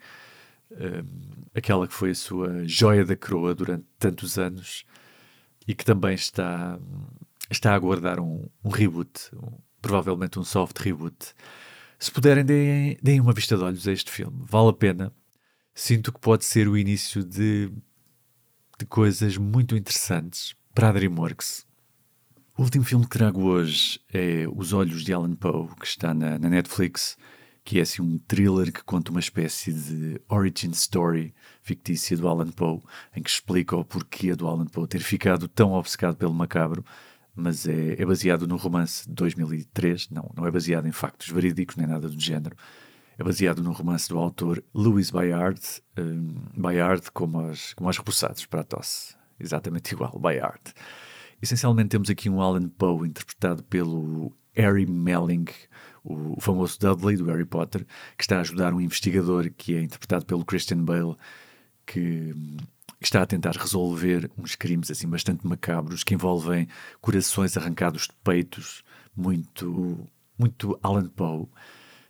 uh, 0.71 1.05
aquela 1.53 1.87
que 1.87 1.93
foi 1.93 2.09
a 2.09 2.15
sua 2.15 2.67
joia 2.67 3.05
da 3.05 3.15
coroa 3.15 3.53
durante 3.53 3.85
tantos 3.99 4.39
anos 4.39 4.83
e 5.67 5.75
que 5.75 5.85
também 5.85 6.15
está 6.15 6.79
está 7.49 7.71
a 7.71 7.75
aguardar 7.75 8.19
um, 8.19 8.47
um 8.63 8.69
reboot, 8.69 9.29
um, 9.35 9.59
provavelmente 9.81 10.39
um 10.39 10.43
soft 10.43 10.77
reboot. 10.79 11.33
Se 11.99 12.11
puderem, 12.11 12.43
deem, 12.43 12.97
deem 13.01 13.21
uma 13.21 13.33
vista 13.33 13.55
de 13.55 13.63
olhos 13.63 13.87
a 13.87 13.91
este 13.91 14.11
filme, 14.11 14.37
vale 14.41 14.69
a 14.69 14.73
pena. 14.73 15.13
Sinto 15.73 16.13
que 16.13 16.19
pode 16.19 16.45
ser 16.45 16.67
o 16.67 16.77
início 16.77 17.23
de, 17.23 17.69
de 18.79 18.85
coisas 18.85 19.37
muito 19.37 19.75
interessantes 19.75 20.55
para 20.73 20.89
a 20.89 20.91
DreamWorks. 20.91 21.65
O 22.57 22.63
último 22.63 22.85
filme 22.85 23.05
que 23.05 23.17
trago 23.17 23.43
hoje 23.43 23.99
é 24.13 24.45
Os 24.55 24.71
Olhos 24.71 25.03
de 25.03 25.13
Alan 25.13 25.35
Poe, 25.35 25.67
que 25.77 25.85
está 25.85 26.13
na, 26.13 26.39
na 26.39 26.49
Netflix, 26.49 27.17
que 27.65 27.79
é 27.79 27.81
assim 27.81 28.01
um 28.01 28.17
thriller 28.19 28.71
que 28.71 28.83
conta 28.83 29.11
uma 29.11 29.19
espécie 29.19 29.73
de 29.73 30.21
origin 30.29 30.69
story 30.69 31.33
fictícia 31.61 32.15
do 32.15 32.27
Alan 32.29 32.51
Poe, 32.51 32.79
em 33.13 33.21
que 33.21 33.29
explica 33.29 33.75
o 33.75 33.83
porquê 33.83 34.35
do 34.35 34.47
Alan 34.47 34.67
Poe 34.67 34.87
ter 34.87 34.99
ficado 35.01 35.47
tão 35.49 35.73
obcecado 35.73 36.15
pelo 36.15 36.33
macabro 36.33 36.85
mas 37.35 37.67
é, 37.67 38.01
é, 38.01 38.05
baseado 38.05 38.47
no 38.47 38.55
romance 38.55 39.07
de 39.07 39.13
2003, 39.13 40.09
não, 40.09 40.31
não 40.35 40.47
é 40.47 40.51
baseado 40.51 40.87
em 40.87 40.91
factos 40.91 41.29
verídicos 41.29 41.75
nem 41.75 41.85
nada 41.85 42.07
do 42.07 42.19
género. 42.19 42.55
É 43.17 43.23
baseado 43.23 43.61
no 43.61 43.71
romance 43.71 44.09
do 44.09 44.17
autor 44.17 44.63
Louis 44.73 45.09
Bayard, 45.09 45.59
um, 45.97 46.33
Bayard 46.55 47.11
como 47.11 47.49
os, 47.49 47.73
como 47.73 47.89
os 47.89 47.97
repulsados 47.97 48.45
para 48.45 48.61
a 48.61 48.63
tosse. 48.63 49.15
Exatamente 49.39 49.93
igual, 49.93 50.17
Bayard. 50.17 50.73
Essencialmente 51.41 51.89
temos 51.89 52.09
aqui 52.09 52.29
um 52.29 52.41
Alan 52.41 52.69
Poe 52.69 53.07
interpretado 53.07 53.63
pelo 53.63 54.33
Harry 54.53 54.85
Melling, 54.85 55.45
o 56.03 56.39
famoso 56.39 56.79
Dudley 56.79 57.17
do 57.17 57.25
Harry 57.25 57.45
Potter, 57.45 57.85
que 58.17 58.23
está 58.23 58.37
a 58.37 58.41
ajudar 58.41 58.73
um 58.73 58.79
investigador 58.79 59.49
que 59.55 59.75
é 59.75 59.81
interpretado 59.81 60.25
pelo 60.25 60.45
Christian 60.45 60.83
Bale, 60.83 61.15
que 61.85 62.33
está 63.05 63.21
a 63.21 63.25
tentar 63.25 63.55
resolver 63.55 64.29
uns 64.37 64.55
crimes 64.55 64.89
assim 64.91 65.07
bastante 65.07 65.45
macabros 65.45 66.03
que 66.03 66.13
envolvem 66.13 66.67
corações 67.01 67.55
arrancados 67.55 68.03
de 68.03 68.13
peitos, 68.23 68.83
muito, 69.15 70.07
muito 70.37 70.77
Alan 70.81 71.07
Poe. 71.09 71.47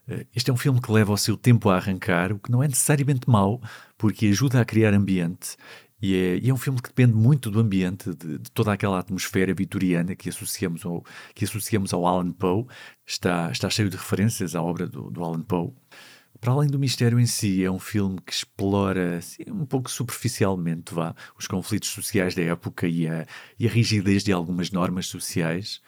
Eh, 0.08 0.26
este 0.36 0.50
é 0.50 0.54
um 0.54 0.58
filme 0.58 0.82
que 0.82 0.92
leva 0.92 1.14
o 1.14 1.18
seu 1.18 1.38
tempo 1.38 1.70
a 1.70 1.76
arrancar, 1.76 2.32
o 2.32 2.40
que 2.40 2.52
não 2.52 2.64
é 2.64 2.68
necessariamente 2.68 3.30
mau, 3.30 3.62
porque 3.98 4.28
ajuda 4.28 4.62
a 4.62 4.66
criar 4.66 4.94
ambiente. 4.94 5.58
E 6.02 6.16
é, 6.16 6.38
e 6.38 6.50
é 6.50 6.54
um 6.54 6.58
filme 6.58 6.82
que 6.82 6.90
depende 6.90 7.14
muito 7.14 7.50
do 7.50 7.60
ambiente, 7.60 8.14
de, 8.14 8.38
de, 8.38 8.52
toda 8.52 8.72
aquela 8.74 9.00
atmosfera 9.00 9.54
vitoriana 9.54 10.16
que 10.16 10.30
associamos 10.30 10.86
ao, 10.86 11.04
que 11.34 11.46
associamos 11.46 11.94
ao 11.94 12.06
Alan 12.06 12.32
Poe. 12.32 12.66
Está, 13.06 13.50
está 13.52 13.70
cheio 13.70 13.90
de 13.90 13.98
referências 13.98 14.56
à 14.56 14.62
obra 14.62 14.88
do, 14.88 15.10
do 15.10 15.24
Alan 15.24 15.42
Poe. 15.42 15.74
Para 16.46 16.54
além 16.54 16.70
do 16.70 16.78
mistério 16.78 17.20
em 17.20 17.26
si, 17.26 17.64
é 17.64 17.72
um 17.72 17.80
filme 17.80 18.22
que 18.22 18.32
explora 18.32 19.18
assim, 19.18 19.42
um 19.48 19.66
pouco 19.66 19.90
superficialmente 19.90 20.94
vá, 20.94 21.16
os 21.36 21.48
conflitos 21.48 21.90
sociais 21.90 22.36
da 22.36 22.44
época 22.44 22.88
e 22.88 23.08
a, 23.08 23.26
e 23.58 23.66
a 23.66 23.72
rigidez 23.72 24.24
de 24.24 24.32
algumas 24.32 24.70
normas 24.70 25.08
sociais. 25.08 25.82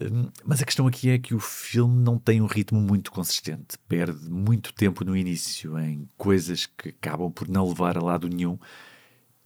Hum, 0.00 0.30
mas 0.42 0.62
a 0.62 0.64
questão 0.64 0.86
aqui 0.86 1.10
é 1.10 1.18
que 1.18 1.34
o 1.34 1.38
filme 1.38 2.02
não 2.02 2.18
tem 2.18 2.40
um 2.40 2.46
ritmo 2.46 2.80
muito 2.80 3.12
consistente. 3.12 3.76
Perde 3.86 4.30
muito 4.30 4.72
tempo 4.72 5.04
no 5.04 5.14
início 5.14 5.78
em 5.78 6.08
coisas 6.16 6.64
que 6.64 6.88
acabam 6.88 7.30
por 7.30 7.46
não 7.46 7.68
levar 7.68 7.98
a 7.98 8.02
lado 8.02 8.26
nenhum. 8.26 8.58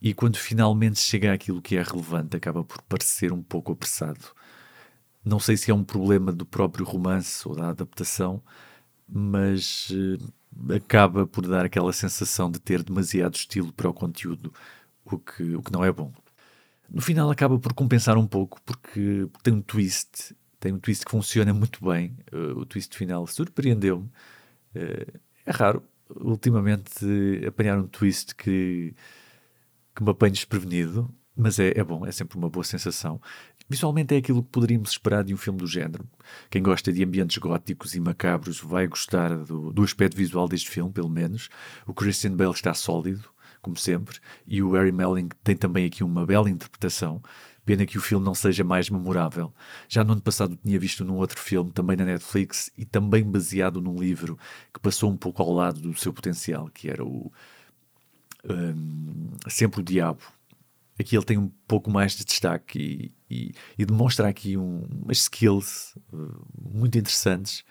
E 0.01 0.13
quando 0.13 0.37
finalmente 0.37 1.01
chega 1.01 1.33
àquilo 1.33 1.61
que 1.61 1.75
é 1.75 1.83
relevante, 1.83 2.37
acaba 2.37 2.63
por 2.63 2.81
parecer 2.83 3.33
um 3.33 3.43
pouco 3.43 3.73
apressado. 3.73 4.23
Não 5.21 5.37
sei 5.37 5.57
se 5.57 5.69
é 5.69 5.73
um 5.73 5.83
problema 5.83 6.31
do 6.31 6.45
próprio 6.45 6.85
romance 6.85 7.45
ou 7.45 7.53
da 7.53 7.71
adaptação, 7.71 8.41
mas 9.11 9.89
uh, 9.89 10.73
acaba 10.73 11.25
por 11.25 11.47
dar 11.47 11.65
aquela 11.65 11.91
sensação 11.93 12.51
de 12.51 12.59
ter 12.59 12.83
demasiado 12.83 13.35
estilo 13.35 13.73
para 13.73 13.89
o 13.89 13.93
conteúdo, 13.93 14.53
o 15.05 15.17
que, 15.17 15.55
o 15.55 15.61
que 15.61 15.71
não 15.71 15.83
é 15.83 15.91
bom. 15.91 16.13
No 16.89 17.01
final 17.01 17.29
acaba 17.29 17.59
por 17.59 17.73
compensar 17.73 18.17
um 18.17 18.27
pouco, 18.27 18.61
porque 18.63 19.27
tem 19.43 19.53
um 19.53 19.61
twist, 19.61 20.35
tem 20.59 20.73
um 20.73 20.79
twist 20.79 21.05
que 21.05 21.11
funciona 21.11 21.53
muito 21.53 21.83
bem. 21.87 22.17
Uh, 22.31 22.59
o 22.59 22.65
twist 22.65 22.95
final 22.95 23.25
surpreendeu-me. 23.27 24.09
Uh, 24.75 25.19
é 25.45 25.51
raro, 25.51 25.83
ultimamente, 26.09 27.05
apanhar 27.47 27.77
um 27.77 27.87
twist 27.87 28.35
que, 28.35 28.95
que 29.95 30.03
me 30.03 30.09
apanhe 30.09 30.33
desprevenido, 30.33 31.09
mas 31.35 31.59
é, 31.59 31.71
é 31.75 31.83
bom, 31.83 32.05
é 32.05 32.11
sempre 32.11 32.37
uma 32.37 32.49
boa 32.49 32.63
sensação. 32.63 33.21
Visualmente 33.69 34.15
é 34.15 34.17
aquilo 34.17 34.41
que 34.41 34.49
poderíamos 34.49 34.89
esperar 34.89 35.23
de 35.23 35.31
um 35.31 35.37
filme 35.37 35.59
do 35.59 35.67
género. 35.67 36.03
Quem 36.49 36.63
gosta 36.63 36.91
de 36.91 37.03
ambientes 37.03 37.37
góticos 37.37 37.93
e 37.93 37.99
macabros 37.99 38.59
vai 38.59 38.87
gostar 38.87 39.35
do, 39.37 39.71
do 39.71 39.83
aspecto 39.83 40.17
visual 40.17 40.47
deste 40.47 40.69
filme, 40.69 40.91
pelo 40.91 41.09
menos. 41.09 41.49
O 41.85 41.93
Christian 41.93 42.35
Bale 42.35 42.51
está 42.51 42.73
sólido, 42.73 43.29
como 43.61 43.77
sempre, 43.77 44.17
e 44.47 44.63
o 44.63 44.71
Harry 44.71 44.91
Melling 44.91 45.29
tem 45.43 45.55
também 45.55 45.85
aqui 45.85 46.03
uma 46.03 46.25
bela 46.25 46.49
interpretação. 46.49 47.21
Pena 47.63 47.85
que 47.85 47.99
o 47.99 48.01
filme 48.01 48.25
não 48.25 48.33
seja 48.33 48.63
mais 48.63 48.89
memorável. 48.89 49.53
Já 49.87 50.03
no 50.03 50.13
ano 50.13 50.21
passado 50.21 50.57
tinha 50.57 50.79
visto 50.79 51.05
num 51.05 51.17
outro 51.17 51.39
filme, 51.39 51.71
também 51.71 51.95
na 51.95 52.05
Netflix, 52.05 52.71
e 52.75 52.85
também 52.85 53.23
baseado 53.23 53.79
num 53.79 53.99
livro 53.99 54.39
que 54.73 54.79
passou 54.79 55.11
um 55.11 55.17
pouco 55.17 55.43
ao 55.43 55.53
lado 55.53 55.79
do 55.79 55.93
seu 55.95 56.11
potencial, 56.11 56.67
que 56.73 56.89
era 56.89 57.05
o 57.05 57.31
um, 58.49 59.29
Sempre 59.47 59.81
o 59.81 59.83
Diabo, 59.83 60.21
aqui 60.99 61.15
ele 61.15 61.25
tem 61.25 61.37
um 61.37 61.51
pouco 61.67 61.91
mais 61.91 62.13
de 62.15 62.25
destaque 62.25 63.13
e, 63.29 63.53
e 63.77 63.85
demonstra 63.85 64.27
aqui 64.27 64.57
um, 64.57 64.83
umas 65.03 65.19
skills 65.19 65.95
uh, 66.11 66.45
muito 66.59 66.97
interessantes. 66.97 67.63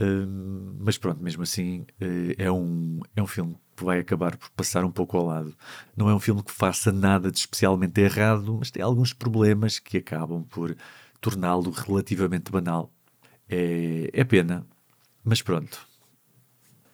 Uh, 0.00 0.76
mas 0.78 0.96
pronto, 0.96 1.22
mesmo 1.22 1.42
assim, 1.42 1.80
uh, 2.00 2.34
é, 2.38 2.50
um, 2.50 3.00
é 3.14 3.22
um 3.22 3.26
filme 3.26 3.56
que 3.76 3.84
vai 3.84 3.98
acabar 3.98 4.36
por 4.36 4.50
passar 4.50 4.84
um 4.84 4.90
pouco 4.90 5.16
ao 5.16 5.26
lado. 5.26 5.54
Não 5.96 6.08
é 6.08 6.14
um 6.14 6.20
filme 6.20 6.42
que 6.42 6.52
faça 6.52 6.92
nada 6.92 7.30
de 7.30 7.38
especialmente 7.38 8.00
errado, 8.00 8.56
mas 8.58 8.70
tem 8.70 8.82
alguns 8.82 9.12
problemas 9.12 9.78
que 9.78 9.98
acabam 9.98 10.44
por 10.44 10.76
torná-lo 11.20 11.70
relativamente 11.70 12.50
banal. 12.50 12.90
É, 13.48 14.10
é 14.12 14.24
pena, 14.24 14.66
mas 15.24 15.42
pronto. 15.42 15.86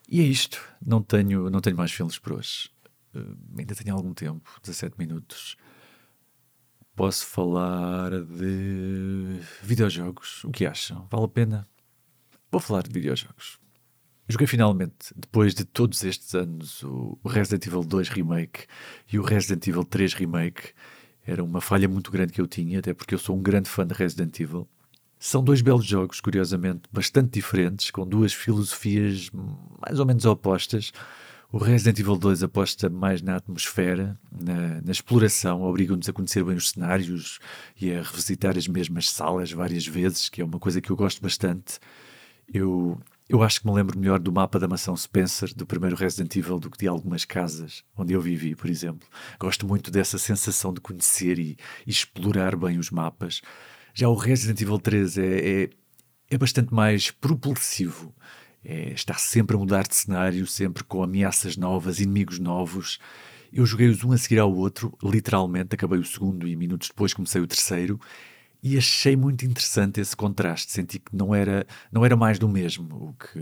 E 0.09 0.21
é 0.21 0.25
isto. 0.25 0.61
Não 0.85 1.03
tenho, 1.03 1.51
não 1.51 1.61
tenho 1.61 1.77
mais 1.77 1.93
filmes 1.93 2.19
por 2.19 2.35
hoje. 2.35 2.71
Uh, 3.15 3.37
ainda 3.59 3.75
tenho 3.75 3.95
algum 3.95 4.15
tempo 4.15 4.49
17 4.62 4.95
minutos. 4.99 5.57
Posso 6.97 7.27
falar 7.27 8.11
de 8.11 9.39
videojogos. 9.63 10.43
O 10.45 10.51
que 10.51 10.65
acham? 10.65 11.07
Vale 11.11 11.27
a 11.27 11.29
pena? 11.29 11.69
Vou 12.51 12.59
falar 12.59 12.83
de 12.83 12.91
videojogos. 12.91 13.59
Joguei 14.27 14.47
finalmente, 14.47 15.13
depois 15.15 15.55
de 15.55 15.67
todos 15.67 16.03
estes 16.03 16.35
anos, 16.35 16.83
o 16.83 17.19
Resident 17.27 17.67
Evil 17.67 17.85
2 17.85 18.09
Remake 18.09 18.65
e 19.13 19.19
o 19.19 19.23
Resident 19.23 19.67
Evil 19.69 19.85
3 19.85 20.15
Remake. 20.15 20.73
Era 21.27 21.45
uma 21.45 21.61
falha 21.61 21.87
muito 21.87 22.11
grande 22.11 22.33
que 22.33 22.41
eu 22.41 22.47
tinha, 22.47 22.79
até 22.79 22.95
porque 22.95 23.15
eu 23.15 23.19
sou 23.19 23.37
um 23.37 23.43
grande 23.43 23.69
fã 23.69 23.87
de 23.87 23.93
Resident 23.93 24.41
Evil. 24.41 24.67
São 25.19 25.45
dois 25.45 25.61
belos 25.61 25.85
jogos, 25.85 26.19
curiosamente, 26.19 26.83
bastante 26.91 27.31
diferentes, 27.31 27.91
com 27.91 28.07
duas 28.07 28.33
filosofias 28.33 29.31
mais 29.87 30.01
ou 30.01 30.07
menos 30.07 30.25
opostas. 30.25 30.93
O 31.53 31.59
Resident 31.59 32.01
Evil 32.01 32.17
2 32.17 32.43
aposta 32.43 32.91
mais 32.91 33.23
na 33.23 33.37
atmosfera, 33.37 34.19
na, 34.33 34.83
na 34.83 34.91
exploração, 34.91 35.63
obriga-nos 35.63 36.09
a 36.09 36.13
conhecer 36.13 36.43
bem 36.43 36.57
os 36.57 36.71
cenários 36.71 37.39
e 37.81 37.93
a 37.93 38.03
revisitar 38.03 38.59
as 38.59 38.67
mesmas 38.67 39.09
salas 39.09 39.53
várias 39.53 39.87
vezes, 39.87 40.29
que 40.29 40.43
é 40.43 40.45
uma 40.45 40.59
coisa 40.59 40.81
que 40.81 40.91
eu 40.91 40.97
gosto 40.97 41.23
bastante. 41.23 41.79
Eu, 42.53 43.01
eu 43.29 43.45
acho 43.45 43.61
que 43.61 43.67
me 43.67 43.73
lembro 43.73 43.97
melhor 43.97 44.19
do 44.19 44.33
mapa 44.33 44.59
da 44.59 44.67
mansão 44.67 44.97
Spencer, 44.97 45.55
do 45.55 45.65
primeiro 45.65 45.95
Resident 45.95 46.35
Evil, 46.35 46.59
do 46.59 46.69
que 46.69 46.79
de 46.79 46.89
algumas 46.89 47.25
casas 47.25 47.85
onde 47.97 48.13
eu 48.13 48.21
vivi, 48.21 48.57
por 48.57 48.69
exemplo. 48.69 49.09
Gosto 49.39 49.69
muito 49.69 49.89
dessa 49.89 50.19
sensação 50.19 50.75
de 50.75 50.81
conhecer 50.81 51.39
e, 51.39 51.57
e 51.87 51.91
explorar 51.91 52.57
bem 52.57 52.77
os 52.77 52.91
mapas. 52.91 53.41
Já 53.95 54.09
o 54.09 54.17
Resident 54.17 54.61
Evil 54.61 54.81
3 54.81 55.17
é, 55.17 55.23
é, 55.63 55.71
é 56.29 56.39
bastante 56.39 56.75
mais 56.75 57.13
propulsivo 57.13 58.13
é, 58.68 58.92
está 58.92 59.14
sempre 59.14 59.55
a 59.55 59.59
mudar 59.59 59.87
de 59.87 59.94
cenário, 59.94 60.44
sempre 60.44 60.83
com 60.83 61.00
ameaças 61.00 61.57
novas, 61.57 62.00
inimigos 62.00 62.40
novos. 62.40 62.98
Eu 63.52 63.64
joguei-os 63.64 64.02
um 64.02 64.11
a 64.11 64.18
seguir 64.18 64.40
ao 64.40 64.52
outro, 64.52 64.92
literalmente, 65.00 65.74
acabei 65.74 66.00
o 66.00 66.05
segundo 66.05 66.48
e 66.48 66.57
minutos 66.57 66.88
depois 66.88 67.14
comecei 67.14 67.40
o 67.40 67.46
terceiro 67.46 68.00
e 68.61 68.76
achei 68.76 69.14
muito 69.14 69.46
interessante 69.46 70.00
esse 70.00 70.16
contraste. 70.16 70.72
Senti 70.72 70.98
que 70.98 71.14
não 71.14 71.33
era, 71.33 71.64
não 71.92 72.05
era 72.05 72.16
mais 72.16 72.40
do 72.40 72.48
mesmo, 72.48 73.11
o 73.11 73.12
que, 73.14 73.38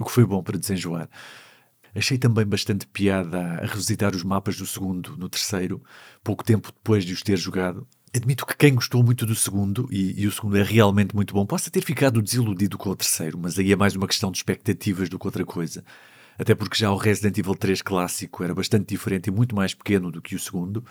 o 0.00 0.04
que 0.06 0.10
foi 0.10 0.24
bom 0.24 0.42
para 0.42 0.58
desenjoar. 0.58 1.06
Achei 1.94 2.16
também 2.16 2.46
bastante 2.46 2.86
piada 2.86 3.38
a 3.38 3.66
revisitar 3.66 4.16
os 4.16 4.24
mapas 4.24 4.56
do 4.56 4.64
segundo 4.64 5.14
no 5.18 5.28
terceiro, 5.28 5.82
pouco 6.24 6.42
tempo 6.42 6.72
depois 6.72 7.04
de 7.04 7.12
os 7.12 7.22
ter 7.22 7.36
jogado. 7.36 7.86
Admito 8.14 8.44
que 8.44 8.54
quem 8.54 8.74
gostou 8.74 9.02
muito 9.02 9.24
do 9.24 9.34
segundo, 9.34 9.88
e, 9.90 10.20
e, 10.20 10.26
o 10.26 10.32
segundo 10.32 10.58
é 10.58 10.62
realmente 10.62 11.14
muito 11.14 11.32
bom, 11.32 11.46
possa 11.46 11.70
ter 11.70 11.80
ficado 11.80 12.20
desiludido 12.20 12.76
com 12.76 12.90
o 12.90 12.96
terceiro, 12.96 13.38
mas 13.38 13.58
aí 13.58 13.72
é 13.72 13.76
mais 13.76 13.96
uma 13.96 14.06
questão 14.06 14.30
de 14.30 14.36
expectativas 14.36 15.08
do 15.08 15.18
que 15.18 15.26
outra 15.26 15.46
coisa. 15.46 15.82
Até 16.38 16.54
porque 16.54 16.76
já 16.76 16.90
o 16.90 16.96
Resident 16.96 17.38
Evil 17.38 17.54
3 17.54 17.80
clássico 17.80 18.44
era 18.44 18.54
bastante 18.54 18.86
diferente 18.88 19.28
e 19.28 19.30
muito 19.30 19.56
mais 19.56 19.72
pequeno 19.72 20.10
do 20.10 20.20
que 20.20 20.34
o 20.34 20.38
segundo. 20.38 20.84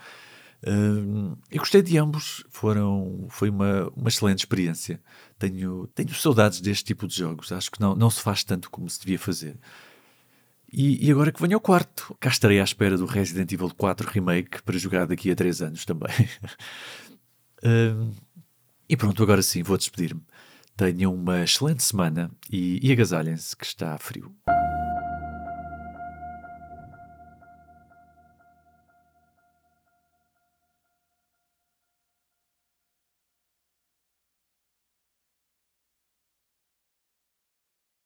Uh, 0.64 1.38
eu 1.52 1.60
gostei 1.60 1.84
de 1.84 1.96
ambos, 1.98 2.44
foram, 2.50 3.28
foi 3.30 3.50
uma, 3.50 3.90
uma 3.96 4.10
excelente 4.10 4.40
experiência. 4.40 5.00
Tenho, 5.38 5.88
tenho 5.94 6.14
saudades 6.16 6.60
deste 6.60 6.86
tipo 6.86 7.08
de 7.08 7.16
jogos, 7.16 7.52
acho 7.52 7.70
que 7.70 7.80
não, 7.80 7.96
não 7.96 8.10
se 8.10 8.22
faz 8.22 8.44
tanto 8.44 8.68
como 8.70 8.90
se 8.90 9.00
devia 9.00 9.20
fazer. 9.20 9.60
E, 10.74 11.06
e, 11.06 11.12
agora 11.12 11.34
que 11.34 11.42
venho 11.42 11.56
ao 11.56 11.62
quarto, 11.62 12.16
cá 12.18 12.30
estarei 12.30 12.62
à 12.62 12.64
espera 12.64 12.98
do 12.98 13.06
Resident 13.06 13.52
Evil 13.52 13.70
4 13.76 14.10
Remake 14.10 14.64
para 14.64 14.78
jogar 14.78 15.06
daqui 15.06 15.30
a 15.30 15.36
3 15.36 15.64
anos 15.64 15.84
também. 15.84 16.14
E 18.90 18.98
pronto, 18.98 19.24
agora 19.24 19.42
sim, 19.42 19.64
vou 19.64 19.78
despedir-me. 19.78 20.22
Tenham 20.76 21.14
uma 21.14 21.44
excelente 21.44 21.84
semana 21.84 22.32
e, 22.52 22.80
e 22.86 22.92
agasalhem-se 22.92 23.56
que 23.56 23.66
está 23.66 23.98
frio. 23.98 24.34